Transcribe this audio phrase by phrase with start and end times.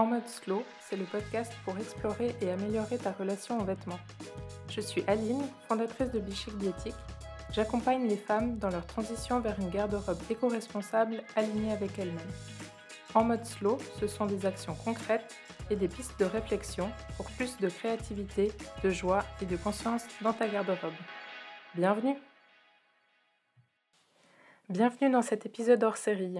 [0.00, 4.00] En mode slow, c'est le podcast pour explorer et améliorer ta relation aux vêtements.
[4.70, 6.94] Je suis Aline, fondatrice de Bichic Biotique.
[7.52, 12.32] J'accompagne les femmes dans leur transition vers une garde-robe éco-responsable alignée avec elles-mêmes.
[13.12, 15.36] En mode slow, ce sont des actions concrètes
[15.68, 20.32] et des pistes de réflexion pour plus de créativité, de joie et de conscience dans
[20.32, 20.94] ta garde-robe.
[21.74, 22.16] Bienvenue
[24.70, 26.38] Bienvenue dans cet épisode hors série.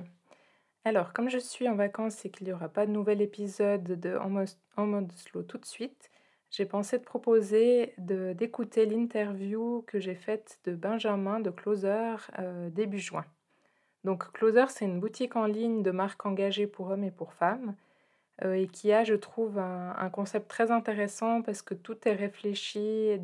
[0.85, 4.17] Alors, comme je suis en vacances et qu'il n'y aura pas de nouvel épisode de
[4.17, 6.11] en mode, slow tout de suite,
[6.51, 12.99] j'ai pensé de proposer d'écouter l'interview que j'ai faite de Benjamin de Closer euh, début
[12.99, 13.27] juin.
[14.05, 17.77] Donc Closer, c'est une boutique en ligne de marques engagées pour hommes et pour femmes
[18.43, 23.19] euh, et qui a, je trouve, un, concept très intéressant parce que tout est réfléchi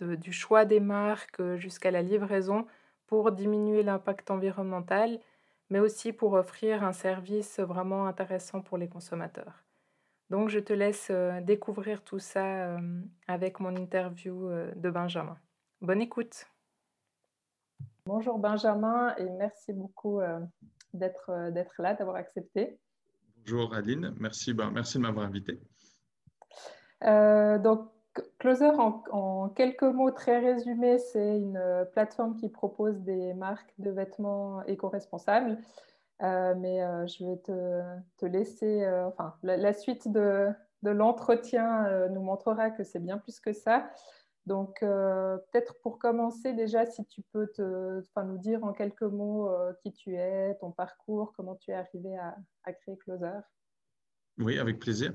[0.00, 2.66] du choix des marques jusqu'à la livraison
[3.08, 5.18] pour diminuer l'impact environnemental
[5.70, 9.64] mais aussi pour offrir un service vraiment intéressant pour les consommateurs.
[10.30, 15.38] Donc je te laisse euh, découvrir tout ça euh, avec mon interview euh, de Benjamin.
[15.80, 16.46] Bonne écoute.
[18.04, 20.20] Bonjour Benjamin et merci beaucoup
[20.94, 21.30] d'être
[21.78, 22.78] là, d'avoir accepté.
[23.36, 25.60] Bonjour Aline, merci, ben, merci de m'avoir invité.
[27.02, 27.90] donc
[28.38, 33.90] Closer, en, quelques mots très résumés, c'est une euh, plateforme qui propose des marques de
[33.90, 35.58] vêtements éco-responsables.
[36.22, 40.48] Euh, mais euh, je vais te, laisser, enfin, la, suite de,
[40.82, 43.90] l'entretien nous montrera que c'est bien plus que ça.
[44.46, 49.50] Donc, peut-être pour commencer, déjà, si tu peux nous dire en quelques mots
[49.82, 53.40] qui tu es, ton parcours, comment tu es arrivé à créer Closer.
[54.38, 55.14] Oui, avec plaisir.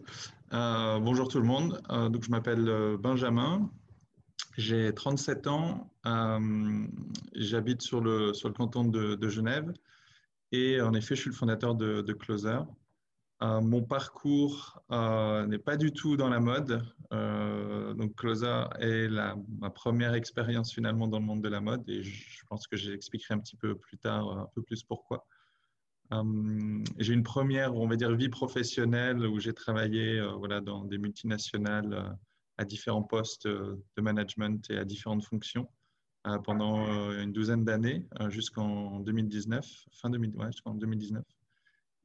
[0.51, 1.81] Euh, bonjour tout le monde.
[1.89, 3.71] Euh, donc, je m'appelle euh, Benjamin.
[4.57, 5.89] J'ai 37 ans.
[7.33, 9.71] J'habite sur le, sur le canton de, Genève.
[10.51, 12.59] Et en effet, je suis le fondateur de, Closer.
[13.41, 16.83] mon parcours n'est pas du tout dans la mode.
[17.11, 21.87] donc, Closer est la, ma première expérience finalement dans le monde de la mode.
[21.89, 25.25] Et je pense que j'expliquerai un petit peu plus tard, un peu plus pourquoi.
[26.13, 30.83] Euh, j'ai une première, on va dire, vie professionnelle où j'ai travaillé euh, voilà, dans
[30.83, 32.09] des multinationales euh,
[32.57, 35.67] à différents postes de management et à différentes fonctions
[36.45, 41.23] pendant une douzaine d'années jusqu'en 2019, fin 2019.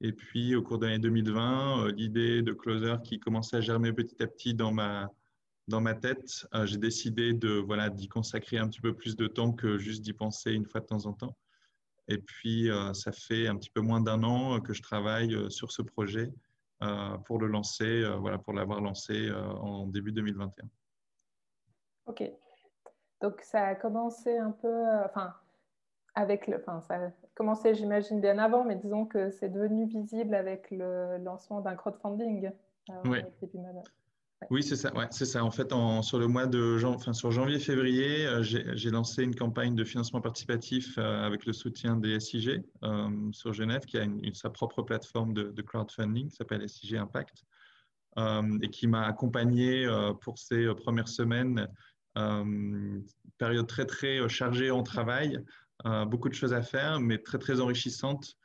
[0.00, 4.20] Et puis, au cours de l'année 2020, l'idée de Closer qui commençait à germer petit
[4.22, 5.08] à petit dans ma,
[5.68, 9.52] dans ma tête, j'ai décidé de voilà d'y consacrer un petit peu plus de temps
[9.52, 11.36] que juste d'y penser une fois de temps en temps.
[12.08, 15.34] Et puis, euh, ça fait un petit peu moins d'un an euh, que je travaille
[15.34, 16.32] euh, sur ce projet
[17.24, 20.68] pour le lancer, voilà, pour l'avoir lancé en début 2021.
[22.06, 22.22] Ok.
[23.20, 25.34] Donc, ça a commencé un peu, enfin,
[26.14, 30.36] avec le, enfin, ça a commencé, j'imagine, bien avant, mais disons que c'est devenu visible
[30.36, 32.52] avec le lancement d'un crowdfunding.
[33.06, 33.24] oui.
[34.50, 34.94] Oui, c'est ça.
[34.94, 35.44] Ouais, c'est ça.
[35.44, 35.72] En fait,
[36.02, 41.44] sur le mois de janvier-février, euh, j'ai lancé une campagne de financement participatif euh, avec
[41.44, 46.36] le soutien des SIG euh, sur Genève, qui a sa propre plateforme de, crowdfunding qui
[46.36, 47.44] s'appelle SIG Impact
[48.62, 49.86] et qui m'a accompagné
[50.22, 51.68] pour ces premières semaines.
[53.36, 55.38] période très très chargée en travail,
[56.08, 58.36] beaucoup de choses à faire, mais très très enrichissante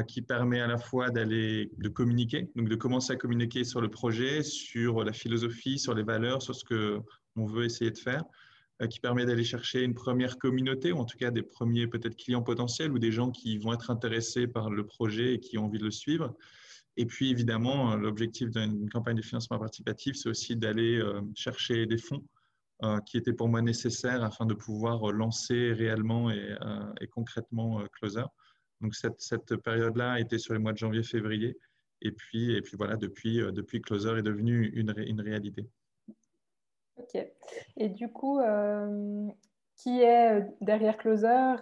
[0.00, 3.90] qui permet à la fois d'aller de communiquer, donc de commencer à communiquer sur le
[3.90, 6.98] projet, sur la philosophie, sur les valeurs, sur ce que
[7.36, 8.24] on veut essayer de faire,
[8.80, 12.16] euh, qui permet d'aller chercher une première communauté, ou en tout cas des premiers peut-être
[12.16, 15.66] clients potentiels ou des gens qui vont être intéressés par le projet et qui ont
[15.66, 16.34] envie de le suivre.
[16.96, 21.98] Et puis évidemment, l'objectif d'une campagne de financement participatif, c'est aussi d'aller euh, chercher des
[21.98, 22.24] fonds
[22.82, 26.56] euh, qui étaient pour moi nécessaires afin de pouvoir lancer réellement et,
[27.00, 28.24] et concrètement Closer.
[28.82, 31.56] Donc cette, période-là a été sur les mois de janvier-février.
[32.02, 35.68] Et puis, et puis voilà, depuis, euh, depuis Closer est devenu une, une réalité.
[36.96, 37.24] Ok.
[37.76, 39.28] Et du coup, euh,
[39.76, 41.54] qui est euh, derrière Closer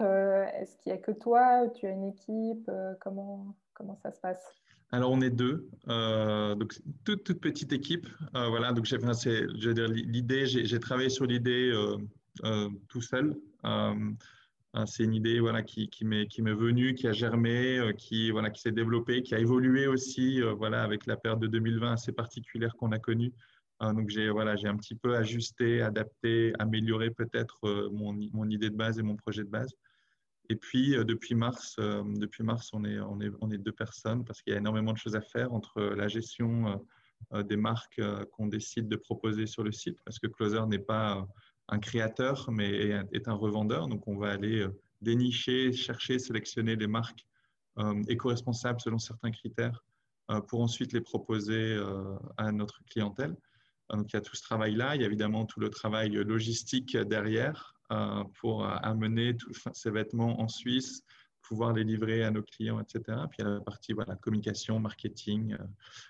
[0.55, 1.69] Est-ce qu'il n'y a que toi?
[1.75, 2.71] Tu as une équipe?
[3.01, 4.43] Comment, comment ça se passe?
[4.93, 6.75] Alors on est deux, donc
[7.05, 8.09] toute toute petite équipe.
[8.33, 11.73] voilà, donc j'ai, je veux dire l'idée, j'ai, travaillé sur l'idée
[12.89, 13.37] tout seul.
[14.72, 18.51] Hein, c'est une idée voilà, qui, qui m'est venue, qui a germé, euh, qui, voilà,
[18.51, 22.13] qui s'est développée, qui a évolué aussi euh, voilà, avec la période de 2020 assez
[22.13, 23.33] particulière qu'on a connue.
[23.81, 28.71] Hein, donc j'ai voilà, un petit peu ajusté, adapté, amélioré peut-être euh, mon, mon, idée
[28.71, 29.75] de base et mon projet de base.
[30.51, 34.43] Et puis depuis mars, depuis mars on, est, on, est, on est deux personnes parce
[34.43, 36.84] qu'il y a énormément de choses à faire entre la gestion
[37.33, 38.01] des marques
[38.33, 41.25] qu'on décide de proposer sur le site, parce que Closer n'est pas
[41.71, 42.71] un créateur, mais
[43.13, 43.89] est un revendeur.
[43.89, 47.27] Donc, on va aller euh, dénicher, chercher, sélectionner les marques
[47.78, 49.84] euh, éco-responsables selon certains critères
[50.47, 51.77] pour ensuite les proposer
[52.37, 53.34] à notre clientèle.
[53.93, 54.95] Donc, il y a tout ce travail-là.
[54.95, 57.75] Il y a évidemment tout le travail logistique derrière
[58.39, 61.03] pour amener tous ces vêtements en Suisse,
[61.43, 63.03] pouvoir les livrer à nos clients, etc.
[63.28, 65.57] Puis il y a la partie voilà, communication, marketing,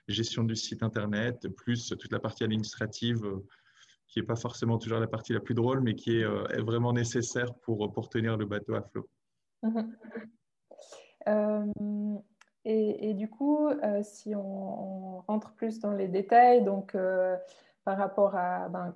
[0.06, 3.22] gestion du site Internet, plus toute la partie administrative
[4.10, 6.92] qui n'est pas forcément toujours la partie la plus drôle, mais qui est, est vraiment
[6.92, 9.08] nécessaire pour, pour tenir le bateau à flot.
[9.62, 9.96] Mhm.
[11.28, 11.66] Euh,
[12.64, 17.36] et, du coup, euh, si on, rentre plus dans les détails, donc euh,
[17.84, 18.94] par rapport à ben,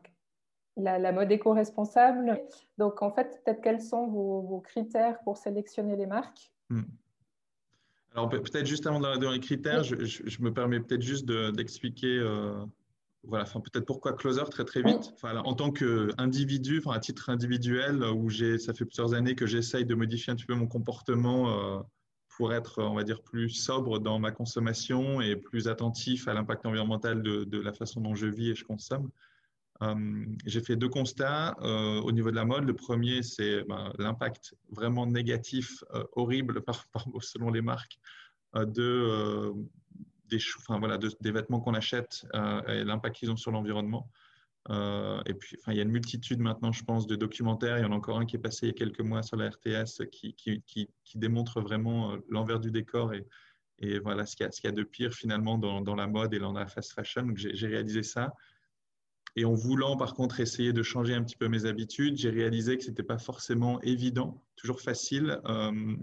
[0.76, 2.40] la, mode éco-responsable,
[2.78, 6.52] donc en fait, peut-être quels sont vos, critères pour sélectionner les marques?
[6.68, 6.82] Hmm.
[8.12, 12.20] Alors peut-être juste avant dans les critères, je, me permets peut-être juste d'expliquer
[13.26, 15.12] voilà, enfin, peut-être pourquoi Closer très très vite?
[15.14, 19.84] Enfin, en tant qu'individu, enfin, à titre individuel, où ça fait plusieurs années que j'essaye
[19.84, 21.82] de modifier un petit peu mon comportement euh,
[22.36, 26.66] pour être, on va dire, plus sobre dans ma consommation et plus attentif à l'impact
[26.66, 29.10] environnemental de, la façon dont je vis et je consomme.
[29.82, 32.64] Euh, j'ai fait deux constats euh, au niveau de la mode.
[32.64, 35.82] Le premier, c'est ben, l'impact vraiment négatif,
[36.12, 36.86] horrible, par,
[37.20, 37.98] selon les marques,
[38.54, 39.52] de
[41.20, 44.08] des, vêtements qu'on achète euh, et l'impact qu'ils ont sur l'environnement.
[44.70, 47.78] Euh, et puis, enfin, il y a une multitude maintenant, je pense, de documentaires.
[47.78, 49.36] Il y en a encore un qui est passé il y a quelques mois sur
[49.36, 53.26] la RTS qui, qui, qui, démontre vraiment euh, l'envers du décor et,
[53.78, 56.38] et voilà ce qu'il y, y, a de pire finalement dans, dans, la mode et
[56.38, 57.28] dans la fast fashion.
[57.36, 58.32] J'ai réalisé ça.
[59.36, 62.78] Et en voulant par contre essayer de changer un petit peu mes habitudes, j'ai réalisé
[62.78, 65.40] que ce n'était pas forcément évident, toujours facile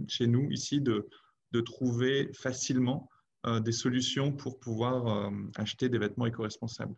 [0.09, 1.07] chez nous ici de,
[1.51, 3.09] de trouver facilement
[3.43, 6.95] des solutions pour pouvoir euh, acheter des vêtements éco-responsables.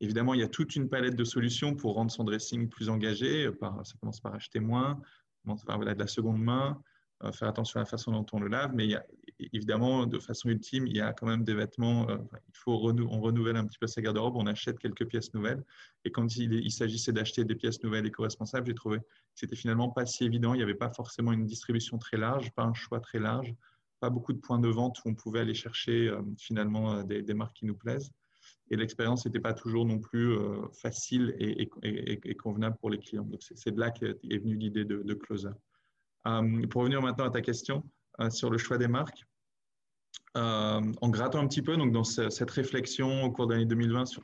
[0.00, 3.48] Évidemment, il y a toute une palette de solutions pour rendre son dressing plus engagé.
[3.60, 5.00] ça commence par acheter moins,
[5.44, 6.82] par voilà, de la seconde main,
[7.22, 8.72] euh, faire attention à la façon dont on le lave.
[8.74, 9.04] Mais il y a,
[9.52, 12.08] évidemment, de façon ultime, il y a quand même des vêtements.
[12.10, 15.62] il faut on renouvelle un petit peu sa garde-robe, on achète quelques pièces nouvelles.
[16.04, 19.04] Et quand il, il s'agissait d'acheter des pièces nouvelles éco-responsables, j'ai trouvé que
[19.34, 20.54] c'était finalement pas si évident.
[20.54, 23.54] Il n'y avait pas forcément une distribution très large, pas un choix très large
[24.02, 27.34] pas beaucoup de points de vente où on pouvait aller chercher euh, finalement euh, des,
[27.34, 28.10] marques qui nous plaisent.
[28.68, 33.24] Et l'expérience n'était pas toujours non plus euh, facile et, convenable pour les clients.
[33.24, 35.50] Donc, c'est de là qu'est venue l'idée de, Closer.
[36.24, 37.84] pour revenir maintenant à ta question
[38.30, 39.24] sur le choix des marques,
[40.34, 44.22] en grattant un petit peu donc dans cette réflexion au cours de l'année 2020 sur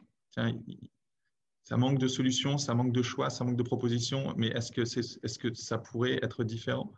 [1.69, 4.81] ça manque de solutions, ça manque de choix, ça manque de propositions, mais est-ce que,
[4.81, 6.92] est, que ça pourrait être différent?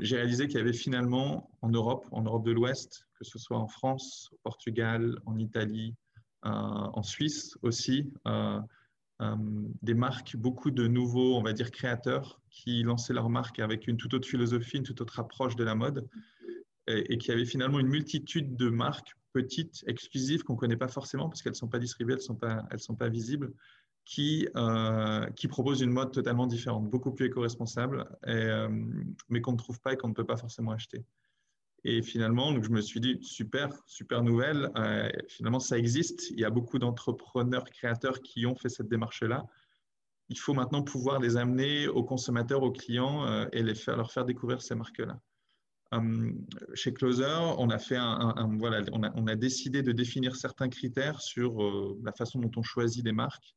[0.00, 3.58] J'ai réalisé qu'il y avait finalement en Europe, en Europe de l'Ouest, que ce soit
[3.58, 5.94] en France, au Portugal, en Italie,
[6.46, 8.60] euh, en Suisse aussi, euh,
[9.82, 13.96] des marques, beaucoup de nouveaux, on va dire, créateurs qui lançaient leurs marques avec une
[13.96, 16.06] toute autre philosophie, une toute autre approche de la mode
[16.86, 21.28] et, qui avaient finalement une multitude de marques petites, exclusives, qu'on ne connaît pas forcément
[21.28, 23.52] parce qu'elles ne sont pas distribuées, elles ne sont pas visibles,
[24.04, 28.68] qui, euh, qui propose une mode totalement différente, beaucoup plus éco-responsable, euh,
[29.28, 31.04] mais qu'on ne trouve pas et qu'on ne peut pas forcément acheter.
[31.84, 36.40] Et finalement, donc je me suis dit, super, super nouvelle, euh, finalement ça existe, il
[36.40, 39.46] y a beaucoup d'entrepreneurs, créateurs qui ont fait cette démarche-là.
[40.30, 44.24] Il faut maintenant pouvoir les amener aux consommateurs, aux clients et les faire, leur faire
[44.24, 45.20] découvrir ces marques-là.
[46.72, 51.58] chez Closer, on a, fait un, voilà, on a, décidé de définir certains critères sur
[52.02, 53.54] la façon dont on choisit des marques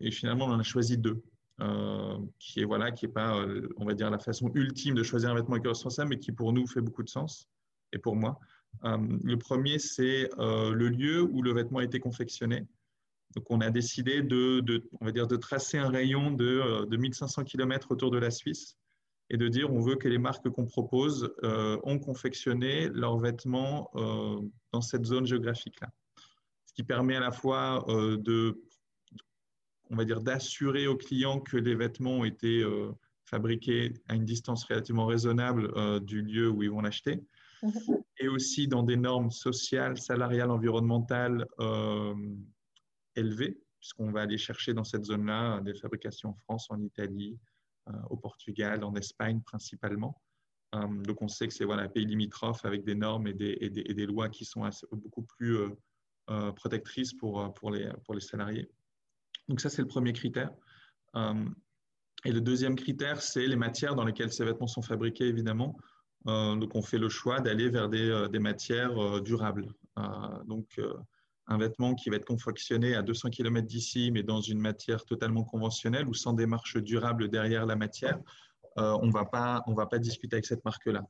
[0.00, 1.22] et finalement, on en a choisi deux.
[1.62, 5.02] Euh, qui est voilà, qui est pas, euh, on va dire, la façon ultime de
[5.02, 7.48] choisir un vêtement éco-responsable, mais qui pour nous fait beaucoup de sens
[7.92, 8.38] et pour moi.
[8.82, 12.66] le premier, c'est le lieu où le vêtement a été confectionné.
[13.34, 16.96] Donc, on a décidé de, de on va dire, de tracer un rayon de, de
[16.96, 18.76] 1500 km autour de la Suisse
[19.30, 23.90] et de dire on veut que les marques qu'on propose ont confectionné leurs vêtements
[24.72, 25.88] dans cette zone géographique-là.
[26.66, 28.60] Ce qui permet à la fois de
[29.90, 32.92] on va dire, d'assurer aux clients que les vêtements ont été euh,
[33.24, 37.22] fabriqués à une distance relativement raisonnable euh, du lieu où ils vont l'acheter,
[37.62, 37.72] mhm.
[38.18, 42.14] et aussi dans des normes sociales, salariales, environnementales euh,
[43.14, 47.38] élevées, puisqu'on va aller chercher dans cette zone-là des fabrications en France, en Italie,
[48.10, 50.20] au Portugal, en Espagne principalement.
[50.72, 54.28] donc on sait que c'est voilà, un pays limitrophe avec des normes et des, lois
[54.28, 55.56] qui sont beaucoup plus
[56.56, 58.68] protectrices pour, pour, les, pour les salariés.
[59.48, 60.50] Donc ça, c'est le premier critère.
[61.14, 61.44] Euh,
[62.24, 65.76] et le deuxième critère, c'est les matières dans lesquelles ces vêtements sont fabriqués, évidemment.
[66.26, 69.72] Euh, donc on fait le choix d'aller vers des, euh, des matières durables.
[70.46, 70.80] donc
[71.48, 75.44] un vêtement qui va être confectionné à 200 km d'ici, mais dans une matière totalement
[75.44, 78.18] conventionnelle ou sans démarche durable derrière la matière,
[78.76, 81.02] on ne va pas discuter avec cette marque-là.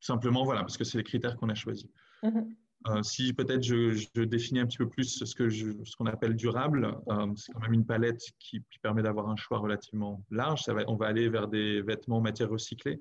[0.00, 1.88] Simplement, voilà, parce que c'est les critères qu'on a choisis.
[2.22, 2.56] Mm-hmm.
[2.86, 6.96] Euh, si peut-être je, définis un petit peu plus ce que ce qu'on appelle durable,
[7.08, 10.62] euh, c'est quand même une palette qui, permet d'avoir un choix relativement large.
[10.86, 13.00] On va aller vers des vêtements en matière recyclée,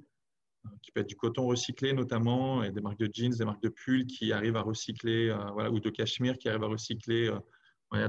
[0.65, 3.61] euh, qui peut être du coton recyclé notamment, et des marques de jeans, des marques
[3.61, 7.31] de pulls qui arrivent à recycler, voilà, ou de cachemire qui arrivent à recycler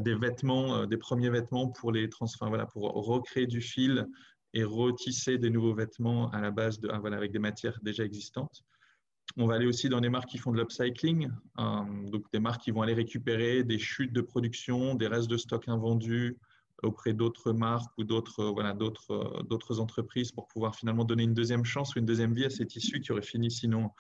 [0.01, 4.07] des vêtements, des premiers vêtements pour les transformer, voilà, pour recréer du fil
[4.55, 8.65] et retisser des nouveaux vêtements à la base de, voilà, avec des matières déjà existantes.
[9.37, 12.63] On va aller aussi dans des marques qui font de l'upcycling, euh, donc des marques
[12.63, 16.37] qui vont aller récupérer des chutes de production, des restes de stock invendus
[16.83, 21.95] auprès d'autres marques ou d'autres d'autres, d'autres entreprises pour pouvoir finalement donner une deuxième chance
[21.95, 23.91] ou une deuxième vie à ces tissus qui auraient fini sinon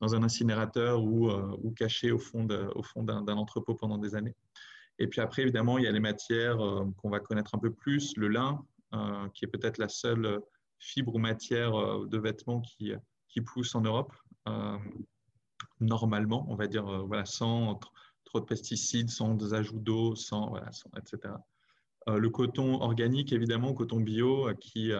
[0.00, 4.34] dans un incinérateur ou, euh, ou caché au fond, d'un, entrepôt pendant des années.
[4.98, 7.72] Et puis après, évidemment, il y a les matières euh, qu'on va connaître un peu
[7.72, 8.64] plus, le lin,
[9.32, 10.38] qui est peut-être la seule
[10.78, 14.12] fibre ou matière de vêtements qui pousse en Europe.
[14.48, 14.78] Euh,
[15.80, 17.78] normalement, on va dire, euh, voilà, sans
[18.24, 21.34] trop de pesticides, sans ajouts d'eau, sans, voilà, etc.
[22.08, 24.90] Euh, le coton organique, évidemment, coton bio, qui,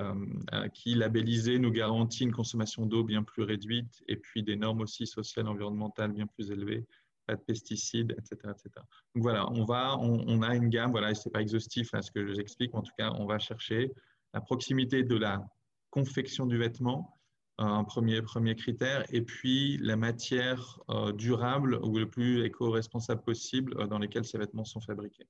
[0.75, 5.07] qui labellisé nous garantit une consommation d'eau bien plus réduite et puis des normes aussi
[5.07, 6.87] sociales, environnementales bien plus élevées,
[7.27, 8.37] pas de pesticides, etc.
[8.51, 8.71] etc.
[9.15, 12.11] Donc voilà, on, va, on, a une gamme, voilà, ce n'est pas exhaustif là, ce
[12.11, 13.93] que j'explique, en tout cas, on va chercher
[14.35, 15.45] la proximité de la
[15.91, 17.22] confection du vêtement
[17.63, 23.75] un premier, premier critère, et puis la matière euh, durable ou le plus éco-responsable possible
[23.79, 25.27] euh, dans lesquelles ces vêtements sont fabriqués.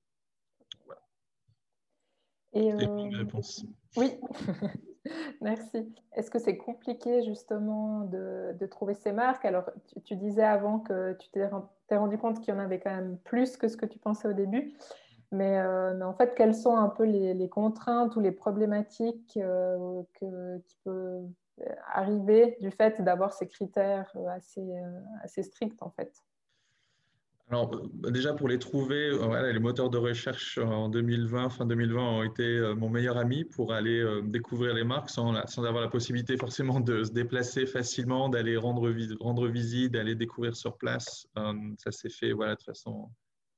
[0.85, 1.01] Voilà.
[2.53, 3.65] Et, euh, réponse.
[3.97, 4.13] Oui,
[5.41, 5.93] merci.
[6.15, 9.45] Est-ce que c'est compliqué justement de, de, trouver ces marques?
[9.45, 9.69] Alors,
[10.05, 13.57] tu, disais avant que tu t'es rendu compte qu'il y en avait quand même plus
[13.57, 14.73] que ce que tu pensais au début.
[15.31, 15.59] Mais,
[15.95, 20.03] mais en fait, quelles sont un peu les, les contraintes ou les problématiques que,
[20.59, 21.27] qui peuvent
[21.93, 26.13] arriver du fait d'avoir ces critères euh, assez, euh, assez stricts en fait
[27.49, 32.01] alors, bah, déjà pour les trouver, euh, les moteurs de recherche en 2020, fin 2020,
[32.01, 36.37] ont été mon meilleur ami pour aller découvrir les marques sans, sans, avoir la possibilité
[36.37, 41.27] forcément de se déplacer facilement, d'aller rendre, rendre visite, d'aller découvrir sur place.
[41.77, 43.11] ça s'est fait voilà, de façon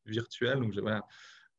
[0.08, 0.60] virtuelle.
[0.60, 1.06] Donc, voilà,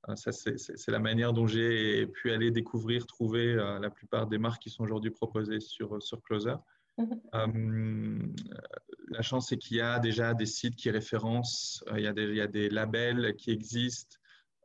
[0.08, 4.62] euh, c'est la manière dont j'ai pu aller découvrir, trouver euh, la plupart des marques
[4.62, 6.56] qui sont aujourd'hui proposées sur, sur Closer.
[6.98, 7.20] Mhm.
[7.34, 8.18] Euh,
[9.08, 12.24] la chance, c'est qu'il y a déjà des sites qui référencent, il, y a des,
[12.24, 14.16] il y a des labels qui existent,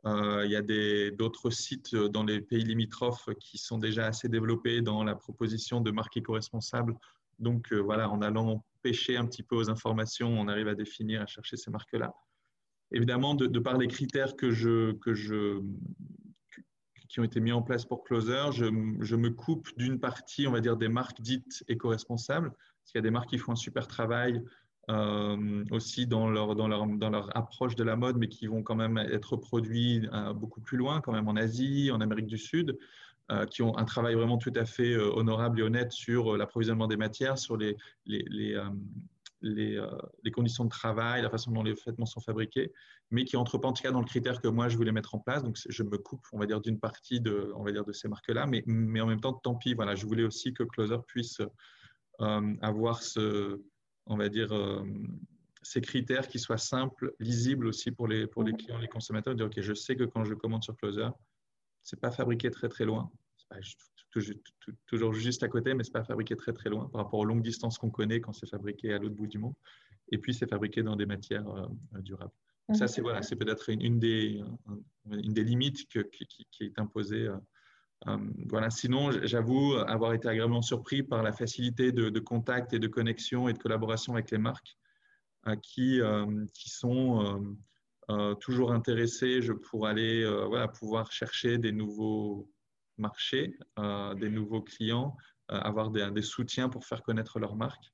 [0.04, 5.04] il y a d'autres sites dans les pays limitrophes qui sont déjà assez développés dans
[5.04, 6.96] la proposition de marques éco-responsables.
[7.38, 11.26] Donc voilà, en allant pêcher un petit peu aux informations, on arrive à définir, à
[11.26, 12.12] chercher ces marques-là
[12.92, 14.46] évidemment, de, par les critères qui
[17.20, 20.76] ont été mis en place pour Closer, je, me coupe d'une partie, on va dire,
[20.76, 24.42] des marques dites éco-responsables, parce qu'il y a des marques qui font un super travail
[24.90, 30.08] euh, aussi dans leur, approche de la mode, mais qui vont quand même être produits
[30.12, 32.78] euh, beaucoup plus loin, quand même en Asie, en Amérique du Sud,
[33.30, 36.96] euh, qui ont un travail vraiment tout à fait honorable et honnête sur l'approvisionnement des
[36.96, 37.76] matières, sur les,
[39.44, 42.72] euh, les, conditions de travail, la façon dont les vêtements sont fabriqués,
[43.10, 45.14] mais qui entrent pas en tout cas dans le critère que moi je voulais mettre
[45.14, 45.42] en place.
[45.42, 48.08] Donc je me coupe, on va dire, d'une partie de, on va dire, de ces
[48.08, 49.74] marques-là, mais, mais en même temps, tant pis.
[49.74, 51.40] Voilà, je voulais aussi que Closer puisse
[52.20, 53.60] euh, avoir ce,
[54.06, 54.84] on va dire, euh,
[55.62, 59.34] ces critères qui soient simples, lisibles aussi pour les, pour les clients, les consommateurs.
[59.34, 61.08] Dire ok, je sais que quand je commande sur Closer,
[61.82, 63.10] c'est pas fabriqué très très loin.
[64.86, 67.24] Toujours juste à côté, mais ce n'est pas fabriqué très très loin par rapport aux
[67.24, 69.54] longues distances qu'on connaît quand c'est fabriqué à l'autre bout du monde.
[70.10, 71.66] Et puis, c'est fabriqué dans des matières euh,
[72.00, 72.32] durables.
[72.74, 74.42] ça, c'est voilà, c'est peut-être une, des,
[75.10, 77.28] une des limites qui, est imposée.
[77.28, 77.36] Euh,
[78.08, 78.70] euh, voilà.
[78.70, 83.52] Sinon, j'avoue avoir été agréablement surpris par la facilité de, contact et de connexion et
[83.52, 84.76] de collaboration avec les marques
[85.62, 86.00] qui,
[86.54, 87.56] qui sont
[88.40, 92.48] toujours intéressées je, pour aller voilà, pouvoir chercher des nouveaux
[92.98, 95.16] marché, euh, des nouveaux clients,
[95.50, 97.92] euh, avoir des, soutiens pour faire connaître leur marque.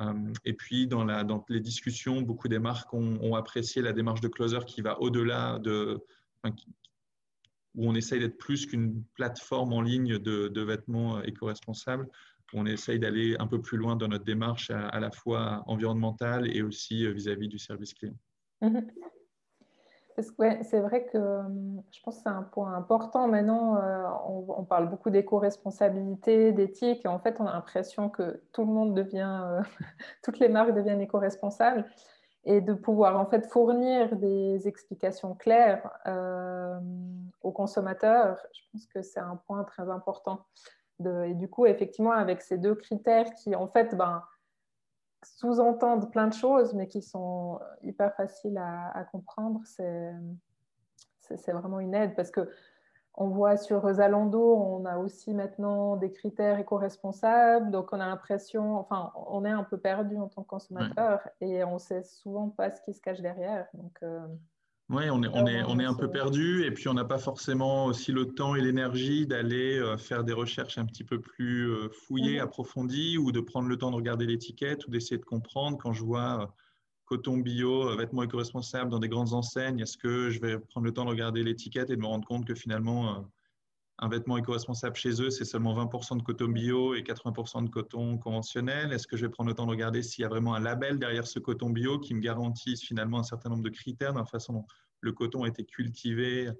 [0.00, 1.04] Euh, et puis, dans,
[1.48, 5.98] les discussions, beaucoup des marques ont, apprécié la démarche de Closer qui va au-delà de.
[7.74, 12.08] où on essaye d'être plus qu'une plateforme en ligne de, vêtements éco-responsables.
[12.52, 16.62] On essaye d'aller un peu plus loin dans notre démarche à, la fois environnementale et
[16.62, 18.16] aussi vis-à-vis du service client.
[20.20, 23.28] Mm-hmm c'est vrai que hum, je pense que c'est un point important.
[23.28, 28.72] Maintenant, euh, on, parle beaucoup d'éco-responsabilité, d'éthique, en fait, on a l'impression que tout le
[28.72, 29.62] monde devient, euh,
[30.22, 31.84] toutes les marques deviennent éco-responsables,
[32.44, 36.78] et de pouvoir en fait fournir des explications claires euh,
[37.42, 40.46] aux consommateurs, je pense que c'est un point très important.
[41.04, 44.22] et du coup, effectivement, avec ces deux critères qui, en fait, ben,
[45.22, 52.14] sous-entendent plein de choses, mais qui sont hyper faciles à, comprendre, c'est vraiment une aide
[52.14, 52.48] parce que
[53.14, 58.78] on voit sur Zalando, on a aussi maintenant des critères éco-responsables, donc on a l'impression,
[58.78, 62.70] enfin, on est un peu perdu en tant que consommateur et on sait souvent pas
[62.70, 63.66] ce qui se cache derrière.
[63.74, 64.26] Donc, euh,
[64.90, 67.18] oui, on est, on est, on est un peu perdu et puis on n'a pas
[67.18, 71.70] forcément aussi le temps et l'énergie d'aller euh, faire des recherches un petit peu plus
[71.70, 72.44] euh, fouillées, mhm.
[72.44, 75.78] approfondies ou de prendre le temps de regarder l'étiquette ou d'essayer de comprendre.
[75.78, 76.46] Quand je vois euh,
[77.04, 81.04] coton bio, vêtements éco-responsables dans des grandes enseignes, est-ce que je vais prendre le temps
[81.04, 83.30] de regarder l'étiquette et de me rendre compte que finalement,
[84.00, 88.16] un vêtement éco-responsable chez eux, c'est seulement 20% de coton bio et 80% de coton
[88.16, 90.60] conventionnel Est-ce que je vais prendre le temps de regarder s'il y a vraiment un
[90.60, 94.20] label derrière ce coton bio qui me garantisse finalement un certain nombre de critères dans
[94.20, 94.66] la façon dont
[95.02, 96.50] le coton a été cultivé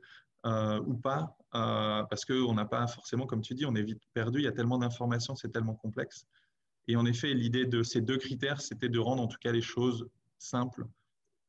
[0.45, 4.03] euh, ou pas euh, Parce qu'on n'a pas forcément, comme tu dis, on est vite
[4.13, 4.41] perdu.
[4.41, 6.27] Il y a tellement d'informations, c'est tellement complexe.
[6.89, 9.63] Et en effet, l'idée de ces deux critères, c'était de rendre en tout cas les
[9.63, 10.85] choses simples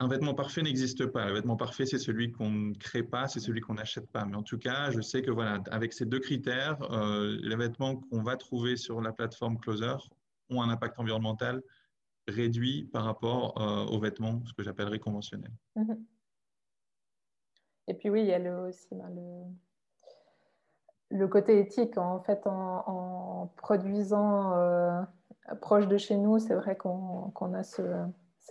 [0.01, 1.27] un vêtement parfait n'existe pas.
[1.27, 4.25] Le vêtement parfait, c'est celui qu'on ne crée pas, c'est celui qu'on n'achète pas.
[4.25, 7.98] Mais en tout cas, je sais que voilà, avec ces deux critères, euh, les vêtements
[7.98, 9.98] qu'on va trouver sur la plateforme Closer
[10.50, 11.62] ont un impact environnemental
[12.27, 15.53] réduit par rapport euh, aux vêtements, ce que j'appellerais conventionnels.
[15.75, 16.03] Mhm.
[17.88, 19.55] Et puis oui, il y a aussi ben,
[21.12, 22.00] le, côté éthique.
[22.00, 25.01] En fait, en, produisant euh,
[25.62, 27.84] proche de chez nous, c'est vrai qu'on a ce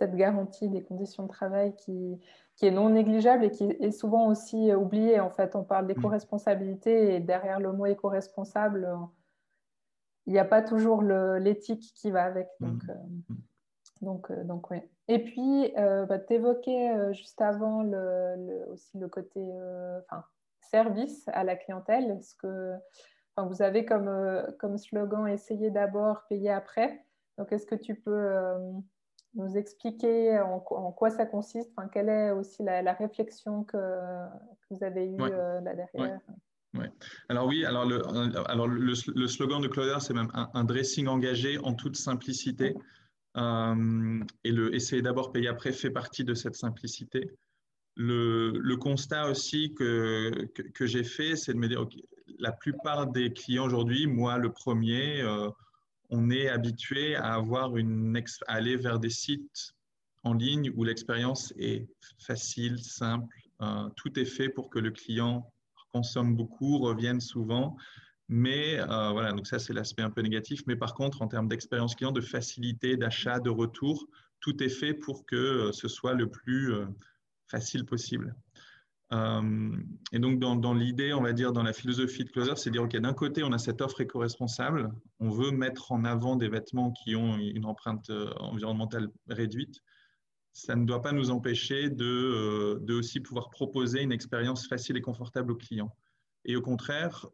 [0.01, 2.19] cette garantie des conditions de travail qui,
[2.55, 5.19] qui est non négligeable et qui est souvent aussi oubliée.
[5.19, 8.89] En fait, on parle d'éco-responsabilité et derrière le mot éco-responsable,
[10.25, 12.47] il n'y a pas toujours l'éthique qui va avec.
[12.59, 12.65] Mm.
[12.67, 12.93] Donc, euh,
[14.01, 14.77] donc, euh, donc oui.
[15.07, 19.39] Et puis, euh, bah, tu évoquais juste avant le, aussi le côté
[20.09, 20.23] enfin,
[20.61, 22.17] service à la clientèle.
[22.23, 22.73] Ce que
[23.35, 24.11] enfin, vous avez comme,
[24.57, 27.05] comme slogan essayer d'abord, payer après.
[27.37, 28.33] Donc, est-ce que tu peux
[29.35, 30.59] nous expliquer en,
[30.91, 33.77] quoi ça consiste enfin, Quelle est aussi la, réflexion que,
[34.69, 36.19] vous avez eue euh, là derrière.
[37.27, 38.01] Alors oui, alors le,
[38.49, 42.75] alors le, slogan de Closer, c'est même un, dressing engagé en toute simplicité.
[43.37, 47.29] Euh, et le essayer d'abord, payer après fait partie de cette simplicité.
[47.97, 51.85] Le, constat aussi que, que, j'ai fait, c'est de me dire,
[52.39, 55.49] la plupart des clients aujourd'hui, moi le premier, euh,
[56.11, 59.73] on est habitué à avoir une aller vers des sites
[60.23, 61.87] en ligne où l'expérience est
[62.19, 65.51] facile, simple, euh, tout est fait pour que le client
[65.93, 67.75] consomme beaucoup, revienne souvent.
[68.27, 70.61] Mais euh, voilà, donc ça c'est l'aspect un peu négatif.
[70.67, 74.05] Mais par contre, en termes d'expérience client, de facilité, d'achat, de retour,
[74.41, 76.73] tout est fait pour que euh, ce soit le plus
[77.47, 78.35] facile possible.
[79.13, 79.75] Euh,
[80.11, 82.95] et donc, dans, l'idée, on va dire, dans la philosophie de Closer, c'est dire, OK,
[82.95, 87.15] d'un côté, on a cette offre éco-responsable, on veut mettre en avant des vêtements qui
[87.15, 89.81] ont une empreinte euh, environnementale réduite.
[90.53, 95.01] Ça ne doit pas nous empêcher euh, de aussi pouvoir proposer une expérience facile et
[95.01, 95.93] confortable aux clients.
[96.43, 97.27] Et au contraire,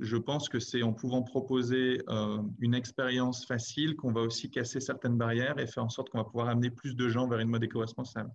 [0.00, 2.00] je pense que c'est en pouvant proposer
[2.58, 6.24] une expérience facile qu'on va aussi casser certaines barrières et faire en sorte qu'on va
[6.24, 8.30] pouvoir amener plus de gens vers une mode éco-responsable.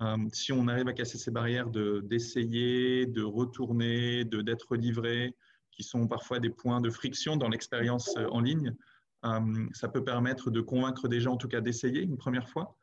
[0.00, 5.34] Euh, si on arrive à casser ces barrières d'essayer, de, retourner, d'être livré,
[5.72, 8.74] qui sont parfois des points de friction dans l'expérience euh, en ligne,
[9.24, 12.76] euh, ça peut permettre de convaincre des gens, en tout cas d'essayer une première fois.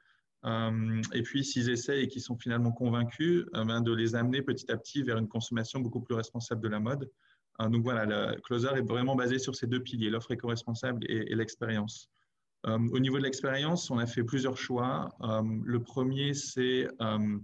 [1.13, 4.77] et puis, s'ils essayent et qu'ils sont finalement convaincus, ben, de les amener petit à
[4.77, 7.09] petit vers une consommation beaucoup plus responsable de la mode.
[7.59, 12.11] donc voilà, le Closer est vraiment basé sur ces deux piliers, l'offre éco-responsable et l'expérience.
[12.67, 15.09] Euh, au niveau de l'expérience, on a fait plusieurs choix.
[15.21, 17.37] Euh, le premier, euh,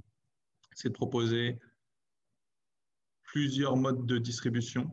[0.74, 1.60] c'est de proposer
[3.24, 4.92] plusieurs modes de distribution.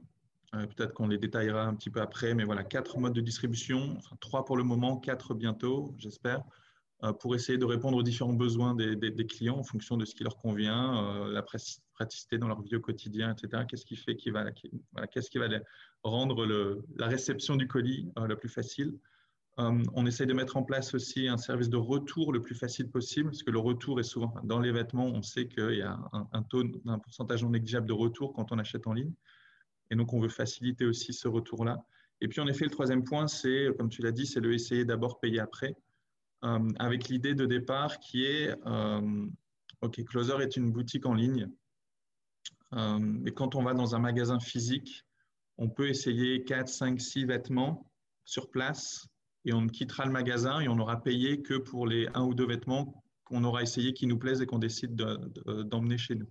[0.52, 4.46] Peut-être qu'on les détaillera un petit peu après, mais voilà, quatre modes de distribution, trois
[4.46, 6.42] pour le moment, quatre bientôt, j'espère,
[7.20, 10.38] pour essayer de répondre aux différents besoins des, clients en fonction de ce qui leur
[10.38, 11.44] convient, la
[11.92, 13.64] praticité dans leur vie au quotidien, etc.
[13.68, 14.46] Qu'est-ce qui va,
[16.02, 16.46] rendre
[16.96, 18.98] la réception du colis la plus facile
[19.58, 23.30] on essaye de mettre en place aussi un service de retour le plus facile possible,
[23.30, 25.98] parce que le retour est souvent dans les vêtements, on sait qu'il y a
[26.32, 29.12] un, taux, un pourcentage non négligeable de retour quand on achète en ligne.
[29.90, 31.84] Et donc, on veut faciliter aussi ce retour-là.
[32.20, 34.84] Et puis, en effet, le troisième point, c'est, comme tu l'as dit, c'est le essayer
[34.84, 35.74] d'abord, payer après,
[36.44, 39.26] euh, avec l'idée de départ qui est, euh,
[39.80, 41.48] OK, Closer est une boutique en ligne.
[43.24, 45.04] et quand on va dans un magasin physique,
[45.56, 47.90] on peut essayer 4, 5, 6 vêtements
[48.24, 49.08] sur place
[49.48, 52.46] et on quittera le magasin et on n'aura payé que pour les un ou deux
[52.46, 56.28] vêtements qu'on aura essayé qui nous plaisent et qu'on décide d'emmener chez nous.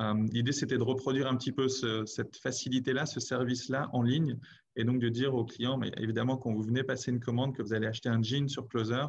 [0.00, 4.38] Euh, l'idée, c'était de reproduire un petit peu cette facilité-là, ce service-là en ligne,
[4.76, 7.62] et donc de dire aux clients, mais évidemment, quand vous venez passer une commande, que
[7.62, 9.06] vous allez acheter un jean sur Closer,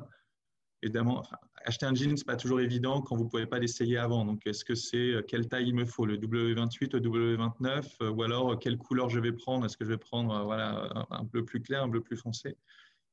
[0.82, 1.24] évidemment,
[1.64, 4.26] acheter un jean, ce n'est pas toujours évident quand vous ne pouvez pas l'essayer avant.
[4.26, 8.60] Donc, est-ce que c'est quelle taille il me faut, le W28, le W29, ou alors
[8.60, 9.66] quelle couleur je vais prendre?
[9.66, 10.34] Est-ce que je vais prendre
[11.12, 12.58] un bleu plus clair, un bleu plus foncé?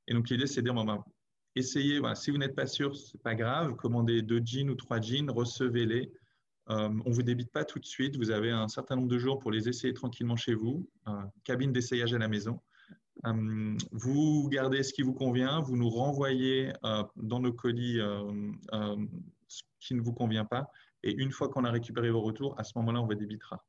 [0.09, 1.03] Et donc, l'idée, c'est de dire, bon, ben,
[1.57, 5.01] essayez, si vous n'êtes pas sûr, ce n'est pas grave, commandez deux jeans ou trois
[5.01, 6.13] jeans, recevez-les.
[6.69, 9.19] Euh, on ne vous débite pas tout de suite, vous avez un certain nombre de
[9.19, 10.89] jours pour les essayer tranquillement chez vous,
[11.45, 12.61] cabine d'essayage à la maison.
[13.25, 17.99] Euh, vous gardez ce qui vous convient, vous nous renvoyez euh, dans nos colis
[19.49, 20.69] ce qui ne vous convient pas,
[21.05, 23.65] et une fois qu'on a récupéré vos retours, à ce moment-là, on vous débitera.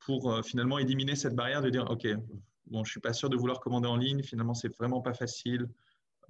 [0.00, 2.06] Pour finalement éliminer cette barrière de dire, OK,
[2.66, 5.68] bon, je suis pas sûr de vouloir commander en ligne, finalement, c'est vraiment pas facile,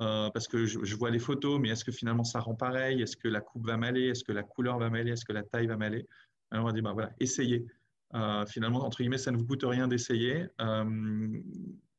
[0.00, 3.02] euh, parce que je, vois les photos, mais est-ce que finalement ça rend pareil?
[3.02, 4.08] Est-ce que la coupe va m'aller?
[4.08, 5.12] Est-ce que la couleur va m'aller?
[5.12, 6.06] Est-ce que la taille va m'aller?
[6.50, 7.66] Alors on va dire, bah, voilà, essayez.
[8.14, 10.46] Euh, finalement, entre guillemets, ça ne vous coûte rien d'essayer.
[10.60, 11.40] Euh,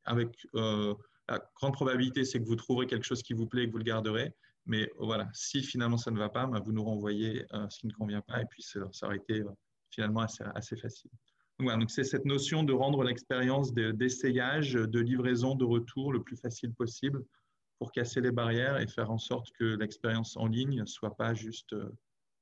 [0.04, 3.72] avec la grande probabilité, c'est que vous trouverez quelque chose qui vous plaît et que
[3.72, 4.34] vous le garderez.
[4.66, 7.92] Mais voilà, si finalement ça ne va pas, bah, vous nous renvoyez ce qui ne
[7.92, 9.42] convient pas et puis ça, aurait été
[9.90, 11.10] finalement assez, assez facile.
[11.60, 16.72] Donc, c'est cette notion de rendre l'expérience d'essayage, de livraison, de retour le plus facile
[16.74, 17.24] possible
[17.78, 21.34] pour casser les barrières et faire en sorte que l'expérience en ligne ne soit pas
[21.34, 21.92] juste euh,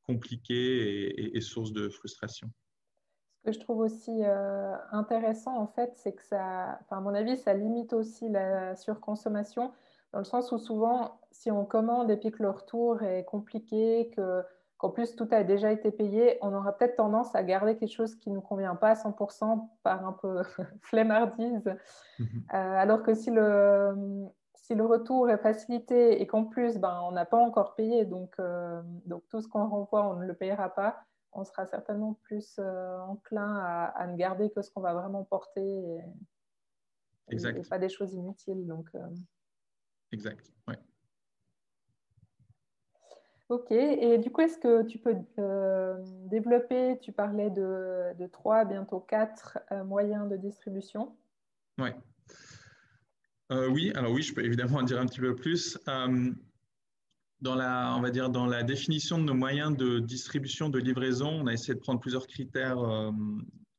[0.05, 2.51] compliquée et, source de frustration.
[3.39, 7.37] Ce que je trouve aussi euh, intéressant, en fait, c'est que ça, à mon avis,
[7.37, 9.73] ça limite aussi la surconsommation,
[10.13, 14.11] dans le sens où souvent, si on commande et puis que le retour est compliqué,
[14.15, 14.43] que,
[14.83, 18.17] qu'en plus tout a déjà été payé, on aura peut-être tendance à garder quelque chose
[18.17, 20.43] qui ne nous convient pas à 100% par un peu
[20.83, 21.77] flemmardise.
[22.19, 22.25] Mm-hmm.
[22.53, 23.95] Euh, alors que si le,
[24.55, 28.35] si le retour est facilité et qu'en plus, ben, on n'a pas encore payé, donc,
[28.41, 32.57] euh, donc tout ce qu'on renvoie, on ne le payera pas, on sera certainement plus
[32.59, 35.63] euh, enclin à, ne garder que ce qu'on va vraiment porter
[37.31, 38.67] et, et, pas des choses inutiles.
[38.67, 38.91] Donc.
[40.11, 40.75] Exact, oui.
[43.53, 45.15] Ok, et du coup, est-ce que tu peux
[46.31, 51.15] développer, tu parlais de, de 3, bientôt 4 moyens de distribution
[51.79, 51.91] Oui.
[53.53, 55.79] Euh, oui, alors oui, je peux évidemment en dire un petit peu plus.
[55.87, 56.31] Euh,
[57.43, 61.29] dans la, on va dire, dans la définition de nos moyens de distribution, de livraison,
[61.43, 63.11] on a essayé de prendre plusieurs critères, euh,